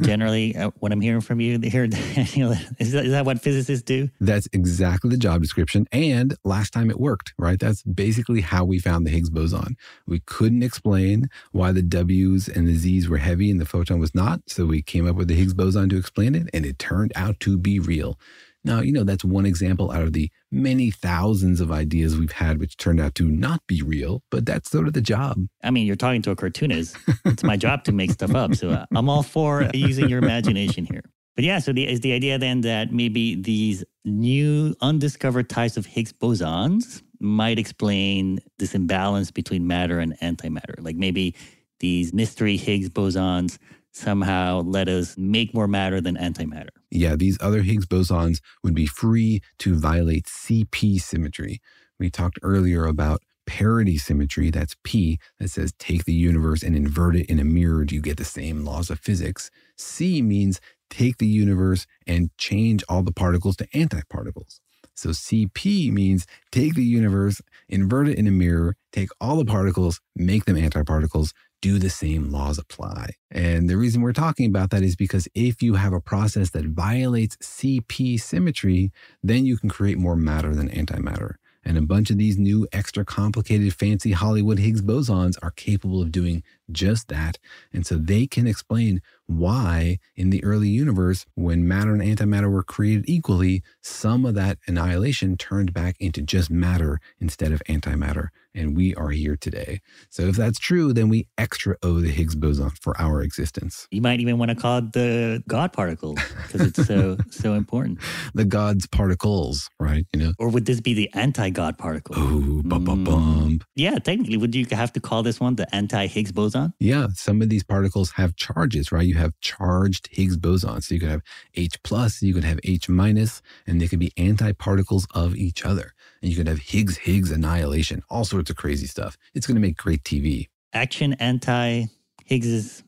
[0.00, 4.08] Generally uh, what I'm hearing from you here, is that, is that what physicists do?
[4.20, 5.86] That's exactly the job description.
[5.92, 7.58] And last time it worked, right?
[7.58, 9.76] That's basically how we found the Higgs boson.
[10.06, 14.14] We couldn't explain why the W's and the Z's were heavy and the photon was
[14.14, 14.40] not.
[14.46, 17.40] So we came up with the Higgs boson to explain it, and it turned out
[17.40, 18.18] to be real.
[18.64, 22.58] Now, you know, that's one example out of the many thousands of ideas we've had
[22.58, 25.46] which turned out to not be real, but that's sort of the job.
[25.62, 26.96] I mean, you're talking to a cartoonist.
[27.24, 28.54] it's my job to make stuff up.
[28.54, 31.02] So uh, I'm all for using your imagination here.
[31.36, 35.86] But yeah, so the, is the idea then that maybe these new undiscovered types of
[35.86, 40.74] Higgs bosons might explain this imbalance between matter and antimatter?
[40.80, 41.36] Like maybe
[41.78, 43.58] these mystery Higgs bosons
[43.92, 46.70] somehow let us make more matter than antimatter.
[46.90, 51.60] Yeah, these other Higgs bosons would be free to violate CP symmetry.
[51.98, 57.16] We talked earlier about parity symmetry, that's P, that says take the universe and invert
[57.16, 59.50] it in a mirror, do you get the same laws of physics?
[59.76, 60.60] C means
[60.90, 64.60] take the universe and change all the particles to antiparticles.
[64.94, 70.00] So CP means take the universe, invert it in a mirror, take all the particles,
[70.16, 73.10] make them antiparticles, do the same laws apply?
[73.30, 76.66] And the reason we're talking about that is because if you have a process that
[76.66, 78.92] violates CP symmetry,
[79.22, 81.34] then you can create more matter than antimatter.
[81.64, 86.12] And a bunch of these new extra complicated fancy Hollywood Higgs bosons are capable of
[86.12, 87.38] doing just that.
[87.72, 92.62] And so they can explain why in the early universe, when matter and antimatter were
[92.62, 98.28] created equally, some of that annihilation turned back into just matter instead of antimatter.
[98.54, 99.80] And we are here today.
[100.10, 103.86] So if that's true, then we extra owe the Higgs boson for our existence.
[103.90, 108.00] You might even want to call it the God particle because it's so so important.
[108.34, 110.06] The God's particles, right?
[110.12, 110.32] You know.
[110.38, 112.16] Or would this be the anti-God particle?
[112.18, 113.04] Oh, bum bum mm.
[113.04, 113.60] bum.
[113.76, 116.57] Yeah, technically, would you have to call this one the anti-Higgs boson?
[116.78, 119.06] Yeah, some of these particles have charges, right?
[119.06, 120.84] You have charged Higgs bosons.
[120.84, 121.22] So you could have
[121.54, 125.94] H plus, you could have H minus, and they could be antiparticles of each other.
[126.22, 129.16] And you could have Higgs Higgs annihilation, all sorts of crazy stuff.
[129.34, 130.48] It's going to make great TV.
[130.72, 131.86] Action anti
[132.24, 132.82] Higgs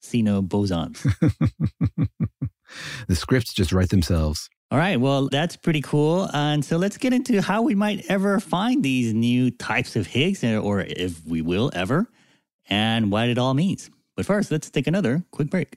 [0.00, 1.02] Sino bosons.
[3.08, 4.48] the scripts just write themselves.
[4.72, 6.30] All right, well, that's pretty cool.
[6.32, 10.44] And so let's get into how we might ever find these new types of Higgs,
[10.44, 12.08] or if we will ever,
[12.70, 13.90] and what it all means.
[14.16, 15.76] But first, let's take another quick break.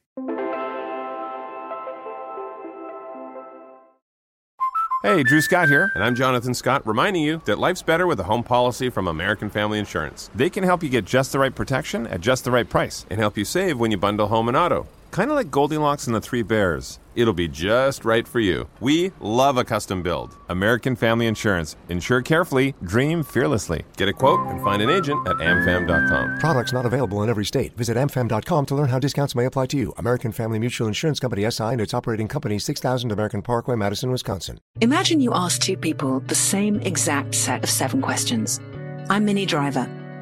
[5.05, 8.23] Hey, Drew Scott here, and I'm Jonathan Scott, reminding you that life's better with a
[8.23, 10.29] home policy from American Family Insurance.
[10.33, 13.19] They can help you get just the right protection at just the right price and
[13.19, 14.87] help you save when you bundle home and auto.
[15.11, 16.99] Kind of like Goldilocks and the Three Bears.
[17.15, 18.67] It'll be just right for you.
[18.79, 20.37] We love a custom build.
[20.49, 21.75] American Family Insurance.
[21.89, 23.83] Insure carefully, dream fearlessly.
[23.97, 26.39] Get a quote and find an agent at amfam.com.
[26.39, 27.75] Products not available in every state.
[27.77, 29.93] Visit amfam.com to learn how discounts may apply to you.
[29.97, 34.59] American Family Mutual Insurance Company SI and its operating company 6000 American Parkway, Madison, Wisconsin.
[34.81, 38.59] Imagine you ask two people the same exact set of seven questions.
[39.09, 40.02] I'm Minnie Driver.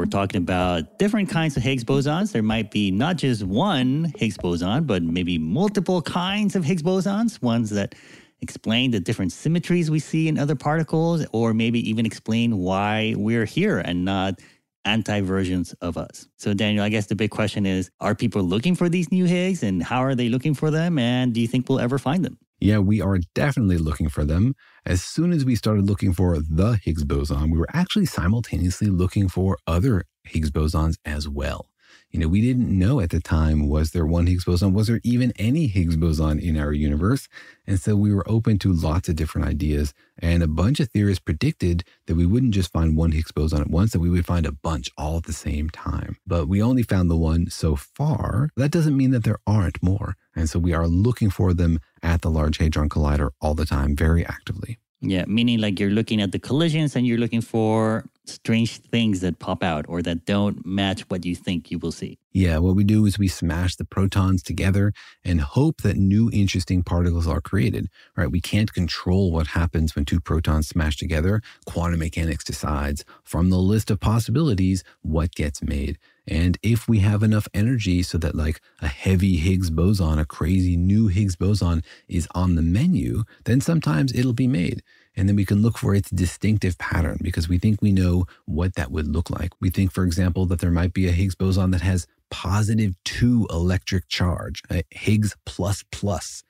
[0.00, 2.32] We're talking about different kinds of Higgs bosons.
[2.32, 7.42] There might be not just one Higgs boson, but maybe multiple kinds of Higgs bosons,
[7.42, 7.94] ones that
[8.40, 13.44] explain the different symmetries we see in other particles, or maybe even explain why we're
[13.44, 14.40] here and not
[14.86, 16.26] anti versions of us.
[16.38, 19.62] So, Daniel, I guess the big question is are people looking for these new Higgs
[19.62, 20.98] and how are they looking for them?
[20.98, 22.38] And do you think we'll ever find them?
[22.60, 24.54] Yeah, we are definitely looking for them.
[24.84, 29.28] As soon as we started looking for the Higgs boson, we were actually simultaneously looking
[29.28, 31.69] for other Higgs bosons as well.
[32.10, 34.72] You know, we didn't know at the time was there one Higgs boson?
[34.72, 37.28] Was there even any Higgs boson in our universe?
[37.68, 39.94] And so we were open to lots of different ideas.
[40.18, 43.70] And a bunch of theorists predicted that we wouldn't just find one Higgs boson at
[43.70, 46.16] once, that we would find a bunch all at the same time.
[46.26, 48.50] But we only found the one so far.
[48.56, 50.16] That doesn't mean that there aren't more.
[50.34, 53.94] And so we are looking for them at the Large Hadron Collider all the time,
[53.94, 54.78] very actively.
[55.02, 59.38] Yeah, meaning like you're looking at the collisions and you're looking for strange things that
[59.38, 62.18] pop out or that don't match what you think you will see.
[62.32, 64.92] Yeah, what we do is we smash the protons together
[65.24, 68.30] and hope that new interesting particles are created, right?
[68.30, 71.42] We can't control what happens when two protons smash together.
[71.66, 75.98] Quantum mechanics decides from the list of possibilities what gets made.
[76.26, 80.76] And if we have enough energy so that like a heavy Higgs boson, a crazy
[80.76, 84.82] new Higgs boson is on the menu, then sometimes it'll be made.
[85.16, 88.74] And then we can look for its distinctive pattern because we think we know what
[88.76, 89.52] that would look like.
[89.60, 93.46] We think, for example, that there might be a Higgs boson that has positive two
[93.50, 96.44] electric charge, a Higgs plus plus,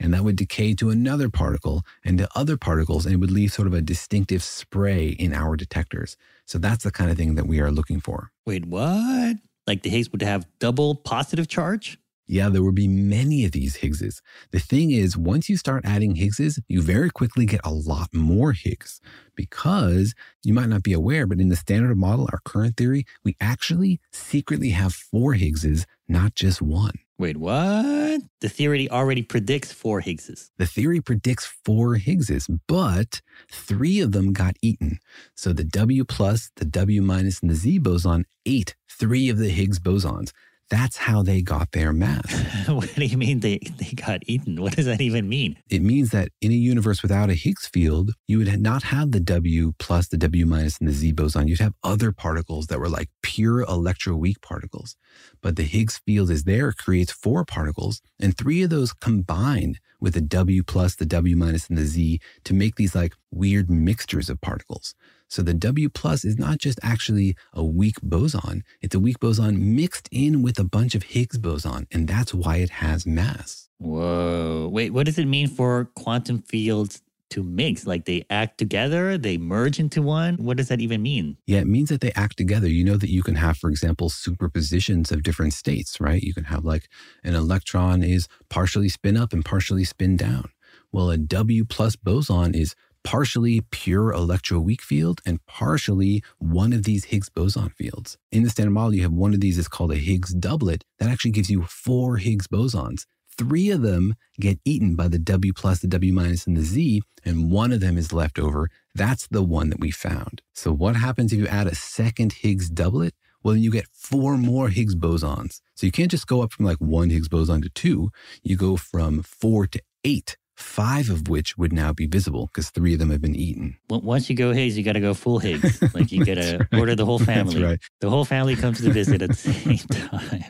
[0.00, 3.52] and that would decay to another particle and to other particles and it would leave
[3.52, 6.16] sort of a distinctive spray in our detectors.
[6.46, 8.30] So that's the kind of thing that we are looking for.
[8.46, 9.36] Wait, what?
[9.66, 11.98] Like the Higgs would have double positive charge?
[12.28, 14.20] Yeah, there will be many of these Higgses.
[14.50, 18.52] The thing is, once you start adding Higgses, you very quickly get a lot more
[18.52, 19.00] Higgs
[19.36, 23.36] because you might not be aware, but in the standard model, our current theory, we
[23.40, 26.94] actually secretly have four Higgses, not just one.
[27.18, 28.20] Wait, what?
[28.40, 30.50] The theory already predicts four Higgses.
[30.58, 34.98] The theory predicts four Higgses, but three of them got eaten.
[35.34, 39.48] So the W plus, the W minus, and the Z boson ate three of the
[39.48, 40.32] Higgs bosons.
[40.68, 42.66] That's how they got their mass.
[42.68, 44.60] what do you mean they, they got eaten?
[44.60, 45.58] What does that even mean?
[45.70, 49.20] It means that in a universe without a Higgs field, you would not have the
[49.20, 51.46] W plus, the W minus, and the Z boson.
[51.46, 54.96] You'd have other particles that were like pure electroweak particles.
[55.40, 60.14] But the Higgs field is there, creates four particles, and three of those combine with
[60.14, 64.28] the W plus, the W minus, and the Z to make these like weird mixtures
[64.28, 64.94] of particles.
[65.28, 69.74] So the W plus is not just actually a weak boson, it's a weak boson
[69.74, 73.68] mixed in with a bunch of Higgs boson, and that's why it has mass.
[73.78, 74.68] Whoa.
[74.72, 77.86] Wait, what does it mean for quantum fields to mix?
[77.86, 80.36] Like they act together, they merge into one?
[80.36, 81.36] What does that even mean?
[81.46, 82.68] Yeah, it means that they act together.
[82.68, 86.22] You know that you can have, for example, superpositions of different states, right?
[86.22, 86.88] You can have like
[87.24, 90.50] an electron is partially spin up and partially spin down.
[90.92, 92.74] Well, a W plus boson is
[93.06, 98.18] partially pure electroweak field and partially one of these Higgs boson fields.
[98.32, 101.08] In the standard model, you have one of these is called a Higgs doublet that
[101.08, 103.06] actually gives you four Higgs bosons.
[103.38, 107.00] Three of them get eaten by the W plus, the W minus, and the Z,
[107.24, 108.70] and one of them is left over.
[108.92, 110.42] That's the one that we found.
[110.52, 113.14] So what happens if you add a second Higgs doublet?
[113.44, 115.60] Well, then you get four more Higgs bosons.
[115.76, 118.10] So you can't just go up from like one Higgs boson to two.
[118.42, 122.94] You go from four to eight five of which would now be visible because three
[122.94, 123.76] of them have been eaten.
[123.90, 125.82] Well, once you go Higgs, you got to go full Higgs.
[125.94, 126.80] Like you got to right.
[126.80, 127.62] order the whole family.
[127.62, 127.78] Right.
[128.00, 129.78] The whole family comes to visit at the same
[130.08, 130.44] time.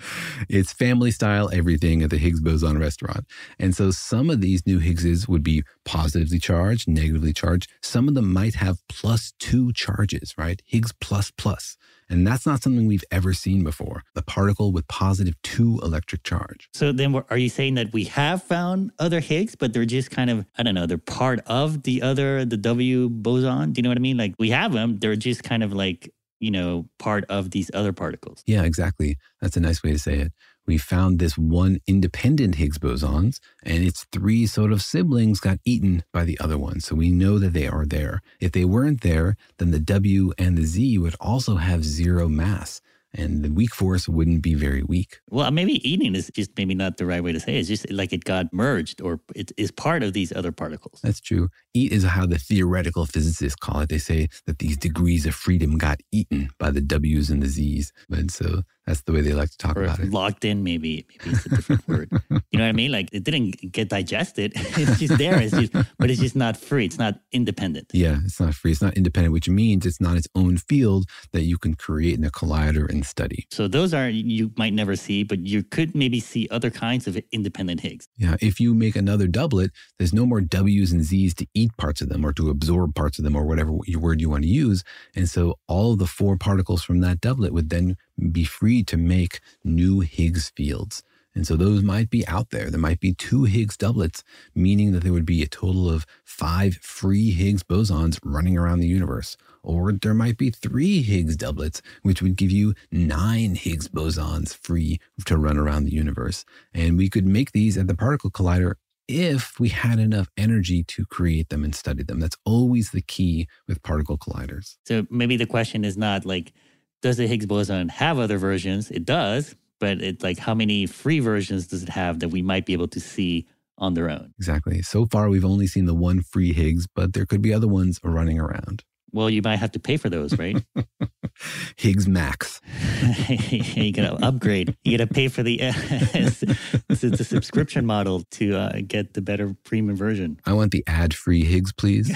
[0.48, 3.26] It's family style everything at the Higgs boson restaurant.
[3.58, 7.70] And so some of these new Higgses would be positively charged, negatively charged.
[7.82, 10.60] Some of them might have plus two charges, right?
[10.66, 11.76] Higgs plus plus.
[12.08, 14.02] And that's not something we've ever seen before.
[14.14, 16.68] The particle with positive two electric charge.
[16.72, 20.30] So then are you saying that we have found other Higgs, but they're just kind
[20.30, 23.72] of, I don't know, they're part of the other, the W boson?
[23.72, 24.16] Do you know what I mean?
[24.16, 27.92] Like we have them, they're just kind of like, you know, part of these other
[27.92, 28.42] particles.
[28.46, 29.16] Yeah, exactly.
[29.40, 30.32] That's a nice way to say it
[30.66, 36.04] we found this one independent Higgs bosons, and its three sort of siblings got eaten
[36.12, 36.80] by the other one.
[36.80, 38.22] So we know that they are there.
[38.40, 42.80] If they weren't there, then the W and the Z would also have zero mass
[43.16, 45.20] and the weak force wouldn't be very weak.
[45.30, 47.60] Well, maybe eating is just maybe not the right way to say it.
[47.60, 51.00] It's just like it got merged or it is part of these other particles.
[51.02, 51.48] That's true.
[51.74, 53.88] Eat is how the theoretical physicists call it.
[53.88, 57.92] They say that these degrees of freedom got eaten by the W's and the Z's.
[58.10, 60.10] And so that's the way they like to talk or about it.
[60.10, 61.06] Locked in, maybe.
[61.24, 62.08] Maybe it's a different word.
[62.30, 62.92] You know what I mean?
[62.92, 64.52] Like it didn't get digested.
[64.56, 65.40] it's just there.
[65.40, 66.84] It's just, but it's just not free.
[66.84, 67.90] It's not independent.
[67.92, 68.72] Yeah, it's not free.
[68.72, 72.24] It's not independent, which means it's not its own field that you can create in
[72.24, 73.46] a collider and study.
[73.50, 77.18] So those are you might never see, but you could maybe see other kinds of
[77.32, 78.08] independent Higgs.
[78.16, 82.00] Yeah, if you make another doublet, there's no more W's and Z's to eat parts
[82.00, 84.84] of them or to absorb parts of them or whatever word you want to use.
[85.14, 87.96] And so all of the four particles from that doublet would then
[88.32, 91.02] be free to make new Higgs fields.
[91.34, 92.70] And so those might be out there.
[92.70, 96.76] There might be two Higgs doublets, meaning that there would be a total of five
[96.76, 99.36] free Higgs bosons running around the universe.
[99.62, 104.98] Or there might be three Higgs doublets, which would give you nine Higgs bosons free
[105.26, 106.46] to run around the universe.
[106.72, 111.04] And we could make these at the particle collider if we had enough energy to
[111.04, 112.18] create them and study them.
[112.18, 114.76] That's always the key with particle colliders.
[114.86, 116.54] So maybe the question is not like,
[117.02, 118.90] does the Higgs boson have other versions?
[118.90, 122.66] It does, but it's like how many free versions does it have that we might
[122.66, 123.46] be able to see
[123.78, 124.32] on their own?
[124.38, 124.82] Exactly.
[124.82, 128.00] So far, we've only seen the one free Higgs, but there could be other ones
[128.02, 128.82] running around.
[129.12, 130.62] Well, you might have to pay for those, right?
[131.76, 132.60] Higgs Max.
[133.28, 134.76] you gotta upgrade.
[134.84, 136.42] You gotta pay for the it's,
[136.88, 140.40] it's a subscription model to uh, get the better premium version.
[140.44, 142.10] I want the ad-free Higgs, please.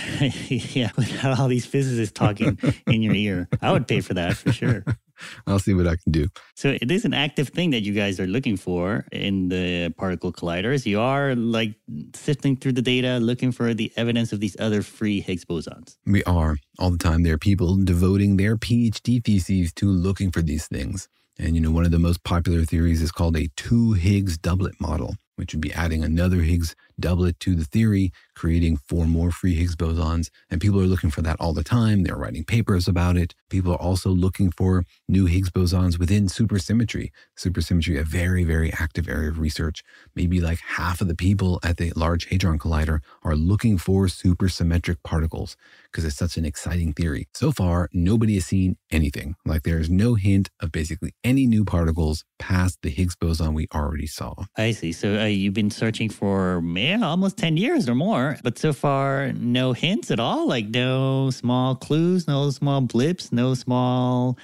[0.75, 4.53] yeah, without all these physicists talking in your ear, I would pay for that for
[4.53, 4.85] sure.
[5.47, 6.29] I'll see what I can do.
[6.55, 10.33] So it is an active thing that you guys are looking for in the particle
[10.33, 10.87] colliders.
[10.87, 11.75] You are like
[12.15, 15.97] sifting through the data, looking for the evidence of these other free Higgs bosons.
[16.07, 17.23] We are all the time.
[17.23, 21.09] There are people devoting their PhD theses to looking for these things.
[21.39, 24.79] And you know, one of the most popular theories is called a two Higgs doublet
[24.79, 29.55] model, which would be adding another Higgs doublet to the theory, creating four more free
[29.55, 30.31] Higgs bosons.
[30.51, 32.03] And people are looking for that all the time.
[32.03, 33.35] They're writing papers about it.
[33.49, 37.11] People are also looking for new Higgs bosons within supersymmetry.
[37.39, 39.83] Supersymmetry, a very, very active area of research.
[40.15, 44.97] Maybe like half of the people at the Large Hadron Collider are looking for supersymmetric
[45.03, 45.57] particles
[45.91, 47.29] because it's such an exciting theory.
[47.35, 49.35] So far, nobody has seen anything.
[49.45, 54.07] Like there's no hint of basically any new particles past the Higgs boson we already
[54.07, 54.35] saw.
[54.57, 54.93] I see.
[54.93, 56.61] So uh, you've been searching for
[56.91, 60.49] yeah, almost 10 years or more, but so far, no hints at all.
[60.49, 64.37] Like no small clues, no small blips, no small,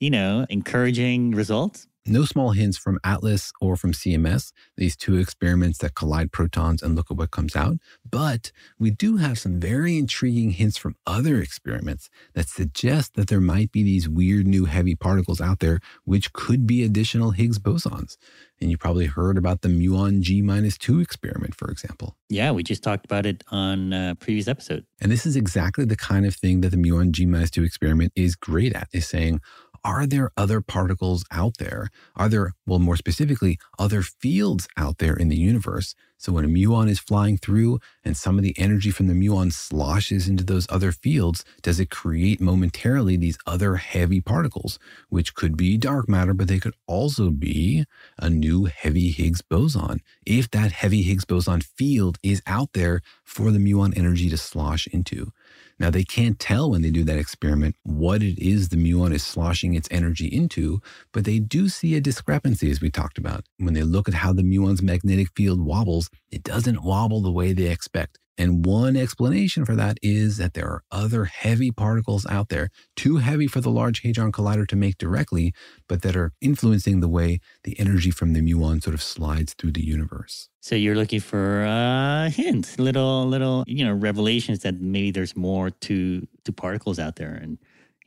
[0.00, 1.86] you know, encouraging results.
[2.06, 6.94] No small hints from ATLAS or from CMS, these two experiments that collide protons and
[6.94, 7.78] look at what comes out.
[8.08, 13.40] But we do have some very intriguing hints from other experiments that suggest that there
[13.40, 18.18] might be these weird new heavy particles out there, which could be additional Higgs bosons.
[18.60, 22.16] And you probably heard about the muon G minus 2 experiment, for example.
[22.28, 24.84] Yeah, we just talked about it on a previous episode.
[25.00, 28.12] And this is exactly the kind of thing that the muon G minus 2 experiment
[28.14, 29.40] is great at, is saying,
[29.84, 31.90] are there other particles out there?
[32.16, 35.94] Are there, well, more specifically, other fields out there in the universe?
[36.16, 39.52] So when a muon is flying through and some of the energy from the muon
[39.52, 44.78] sloshes into those other fields, does it create momentarily these other heavy particles,
[45.10, 47.84] which could be dark matter, but they could also be
[48.18, 53.50] a new heavy Higgs boson if that heavy Higgs boson field is out there for
[53.50, 55.30] the muon energy to slosh into.
[55.78, 59.24] Now, they can't tell when they do that experiment what it is the muon is
[59.24, 60.80] sloshing its energy into,
[61.12, 63.44] but they do see a discrepancy, as we talked about.
[63.58, 67.52] When they look at how the muon's magnetic field wobbles, it doesn't wobble the way
[67.52, 68.18] they expect.
[68.36, 73.18] And one explanation for that is that there are other heavy particles out there, too
[73.18, 75.54] heavy for the Large Hadron Collider to make directly,
[75.88, 79.72] but that are influencing the way the energy from the muon sort of slides through
[79.72, 80.48] the universe.
[80.60, 85.70] So you're looking for uh, hints, little, little, you know, revelations that maybe there's more
[85.70, 87.58] to to particles out there, and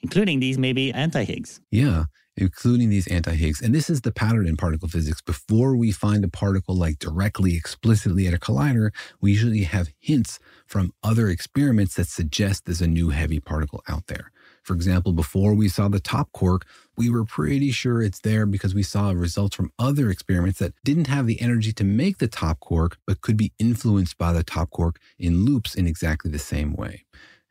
[0.02, 1.62] including these maybe anti-Higgs.
[1.72, 2.06] Yeah,
[2.38, 3.62] including these anti-Higgs.
[3.62, 5.22] And this is the pattern in particle physics.
[5.22, 10.40] Before we find a particle like directly, explicitly at a collider, we usually have hints
[10.66, 14.32] from other experiments that suggest there's a new heavy particle out there.
[14.64, 16.66] For example, before we saw the top quark,
[16.98, 21.08] we were pretty sure it's there because we saw results from other experiments that didn't
[21.08, 24.70] have the energy to make the top quark, but could be influenced by the top
[24.72, 27.06] quark in loops in exactly the same way.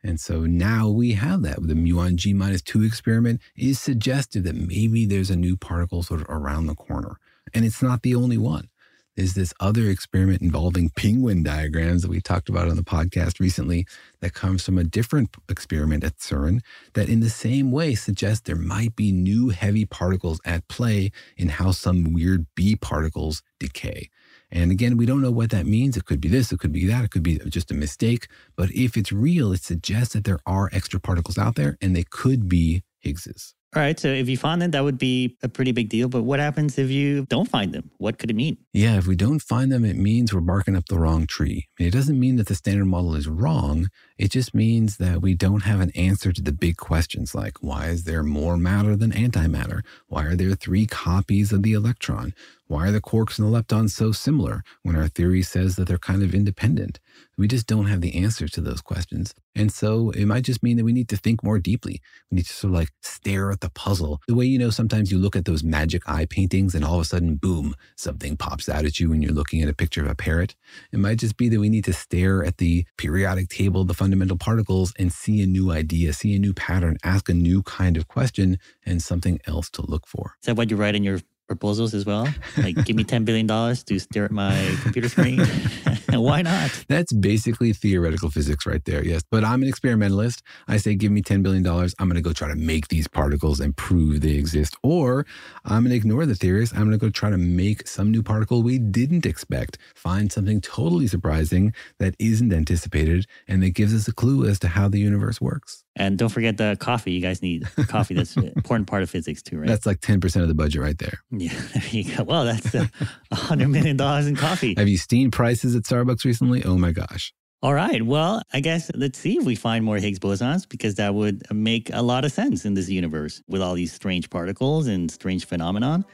[0.07, 1.57] And so now we have that.
[1.61, 6.21] The muon G minus 2 experiment is suggestive that maybe there's a new particle sort
[6.21, 7.17] of around the corner.
[7.53, 8.69] And it's not the only one.
[9.17, 13.85] There's this other experiment involving penguin diagrams that we talked about on the podcast recently
[14.21, 16.61] that comes from a different experiment at CERN
[16.93, 21.49] that, in the same way, suggests there might be new heavy particles at play in
[21.49, 24.09] how some weird B particles decay.
[24.51, 25.97] And again, we don't know what that means.
[25.97, 28.27] It could be this, it could be that, it could be just a mistake.
[28.55, 32.03] But if it's real, it suggests that there are extra particles out there and they
[32.03, 33.53] could be Higgses.
[33.77, 33.99] All right.
[33.99, 36.09] So if you find them, that would be a pretty big deal.
[36.09, 37.91] But what happens if you don't find them?
[37.99, 38.57] What could it mean?
[38.73, 41.67] Yeah, if we don't find them, it means we're barking up the wrong tree.
[41.77, 43.89] It doesn't mean that the standard model is wrong.
[44.17, 47.89] It just means that we don't have an answer to the big questions like why
[47.89, 49.81] is there more matter than antimatter?
[50.07, 52.33] Why are there three copies of the electron?
[52.67, 55.97] Why are the quarks and the leptons so similar when our theory says that they're
[55.97, 56.99] kind of independent?
[57.37, 59.33] We just don't have the answers to those questions.
[59.55, 62.01] And so it might just mean that we need to think more deeply.
[62.29, 64.21] We need to sort of like stare at the puzzle.
[64.27, 67.01] The way, you know, sometimes you look at those magic eye paintings and all of
[67.01, 70.09] a sudden, boom, something pops out at you when you're looking at a picture of
[70.09, 70.55] a parrot.
[70.91, 74.37] It might just be that we need to stare at the periodic table, the fundamental
[74.37, 78.07] particles, and see a new idea, see a new pattern, ask a new kind of
[78.07, 80.35] question, and something else to look for.
[80.41, 82.27] Is that what you write in your proposals as well?
[82.57, 85.39] Like, give me $10 billion to stare at my computer screen?
[86.13, 86.85] Why not?
[86.87, 89.23] That's basically theoretical physics right there, yes.
[89.29, 90.41] But I'm an experimentalist.
[90.67, 91.65] I say, give me $10 billion.
[91.67, 94.75] I'm going to go try to make these particles and prove they exist.
[94.83, 95.25] Or
[95.65, 96.71] I'm going to ignore the theories.
[96.71, 100.61] I'm going to go try to make some new particle we didn't expect, find something
[100.61, 104.99] totally surprising that isn't anticipated, and that gives us a clue as to how the
[104.99, 105.83] universe works.
[105.97, 107.11] And don't forget the coffee.
[107.11, 108.13] You guys need coffee.
[108.13, 109.67] That's an important part of physics too, right?
[109.67, 111.19] That's like 10% of the budget right there.
[111.31, 112.23] Yeah, there you go.
[112.23, 112.85] Well, that's uh,
[113.31, 114.75] a $100 million in coffee.
[114.77, 116.63] Have you seen prices at Starbucks recently?
[116.63, 117.33] Oh my gosh.
[117.63, 118.03] All right.
[118.03, 121.89] Well, I guess let's see if we find more Higgs bosons because that would make
[121.91, 126.05] a lot of sense in this universe with all these strange particles and strange phenomenon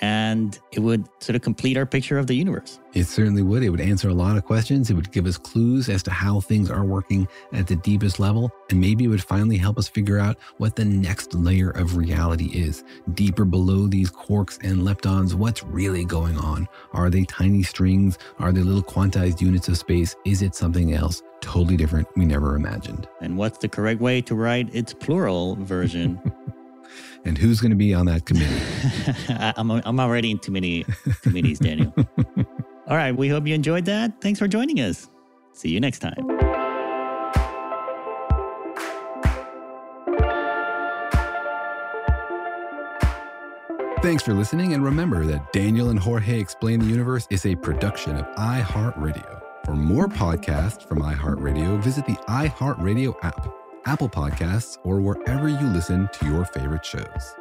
[0.00, 2.80] and it would sort of complete our picture of the universe.
[2.92, 3.62] It certainly would.
[3.62, 4.90] It would answer a lot of questions.
[4.90, 8.50] It would give us clues as to how things are working at the deepest level.
[8.70, 12.46] And maybe it would finally help us figure out what the next layer of reality
[12.46, 12.84] is.
[13.14, 16.66] Deeper below these quarks and leptons, what's really going on?
[16.92, 18.18] Are they tiny strings?
[18.38, 20.16] Are they little quantized units of space?
[20.24, 21.22] Is it something else?
[21.42, 23.06] Totally different we never imagined.
[23.20, 26.20] And what's the correct way to write its plural version?
[27.24, 28.62] and who's going to be on that committee?
[29.56, 30.84] I'm, I'm already in too many
[31.22, 31.92] committees, Daniel.
[32.88, 33.12] All right.
[33.12, 34.20] We hope you enjoyed that.
[34.20, 35.08] Thanks for joining us.
[35.52, 36.14] See you next time.
[44.02, 48.16] Thanks for listening, and remember that Daniel and Jorge Explain the Universe is a production
[48.16, 49.40] of iHeartRadio.
[49.64, 53.48] For more podcasts from iHeartRadio, visit the iHeartRadio app
[53.86, 57.34] Apple Podcasts, or wherever you listen to your favorite shows.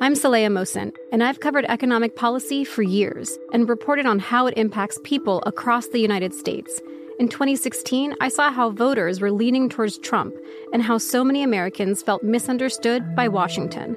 [0.00, 4.54] I'm Saleha Mohsin, and I've covered economic policy for years and reported on how it
[4.56, 6.80] impacts people across the United States.
[7.18, 10.34] In 2016, I saw how voters were leaning towards Trump
[10.72, 13.96] and how so many Americans felt misunderstood by Washington.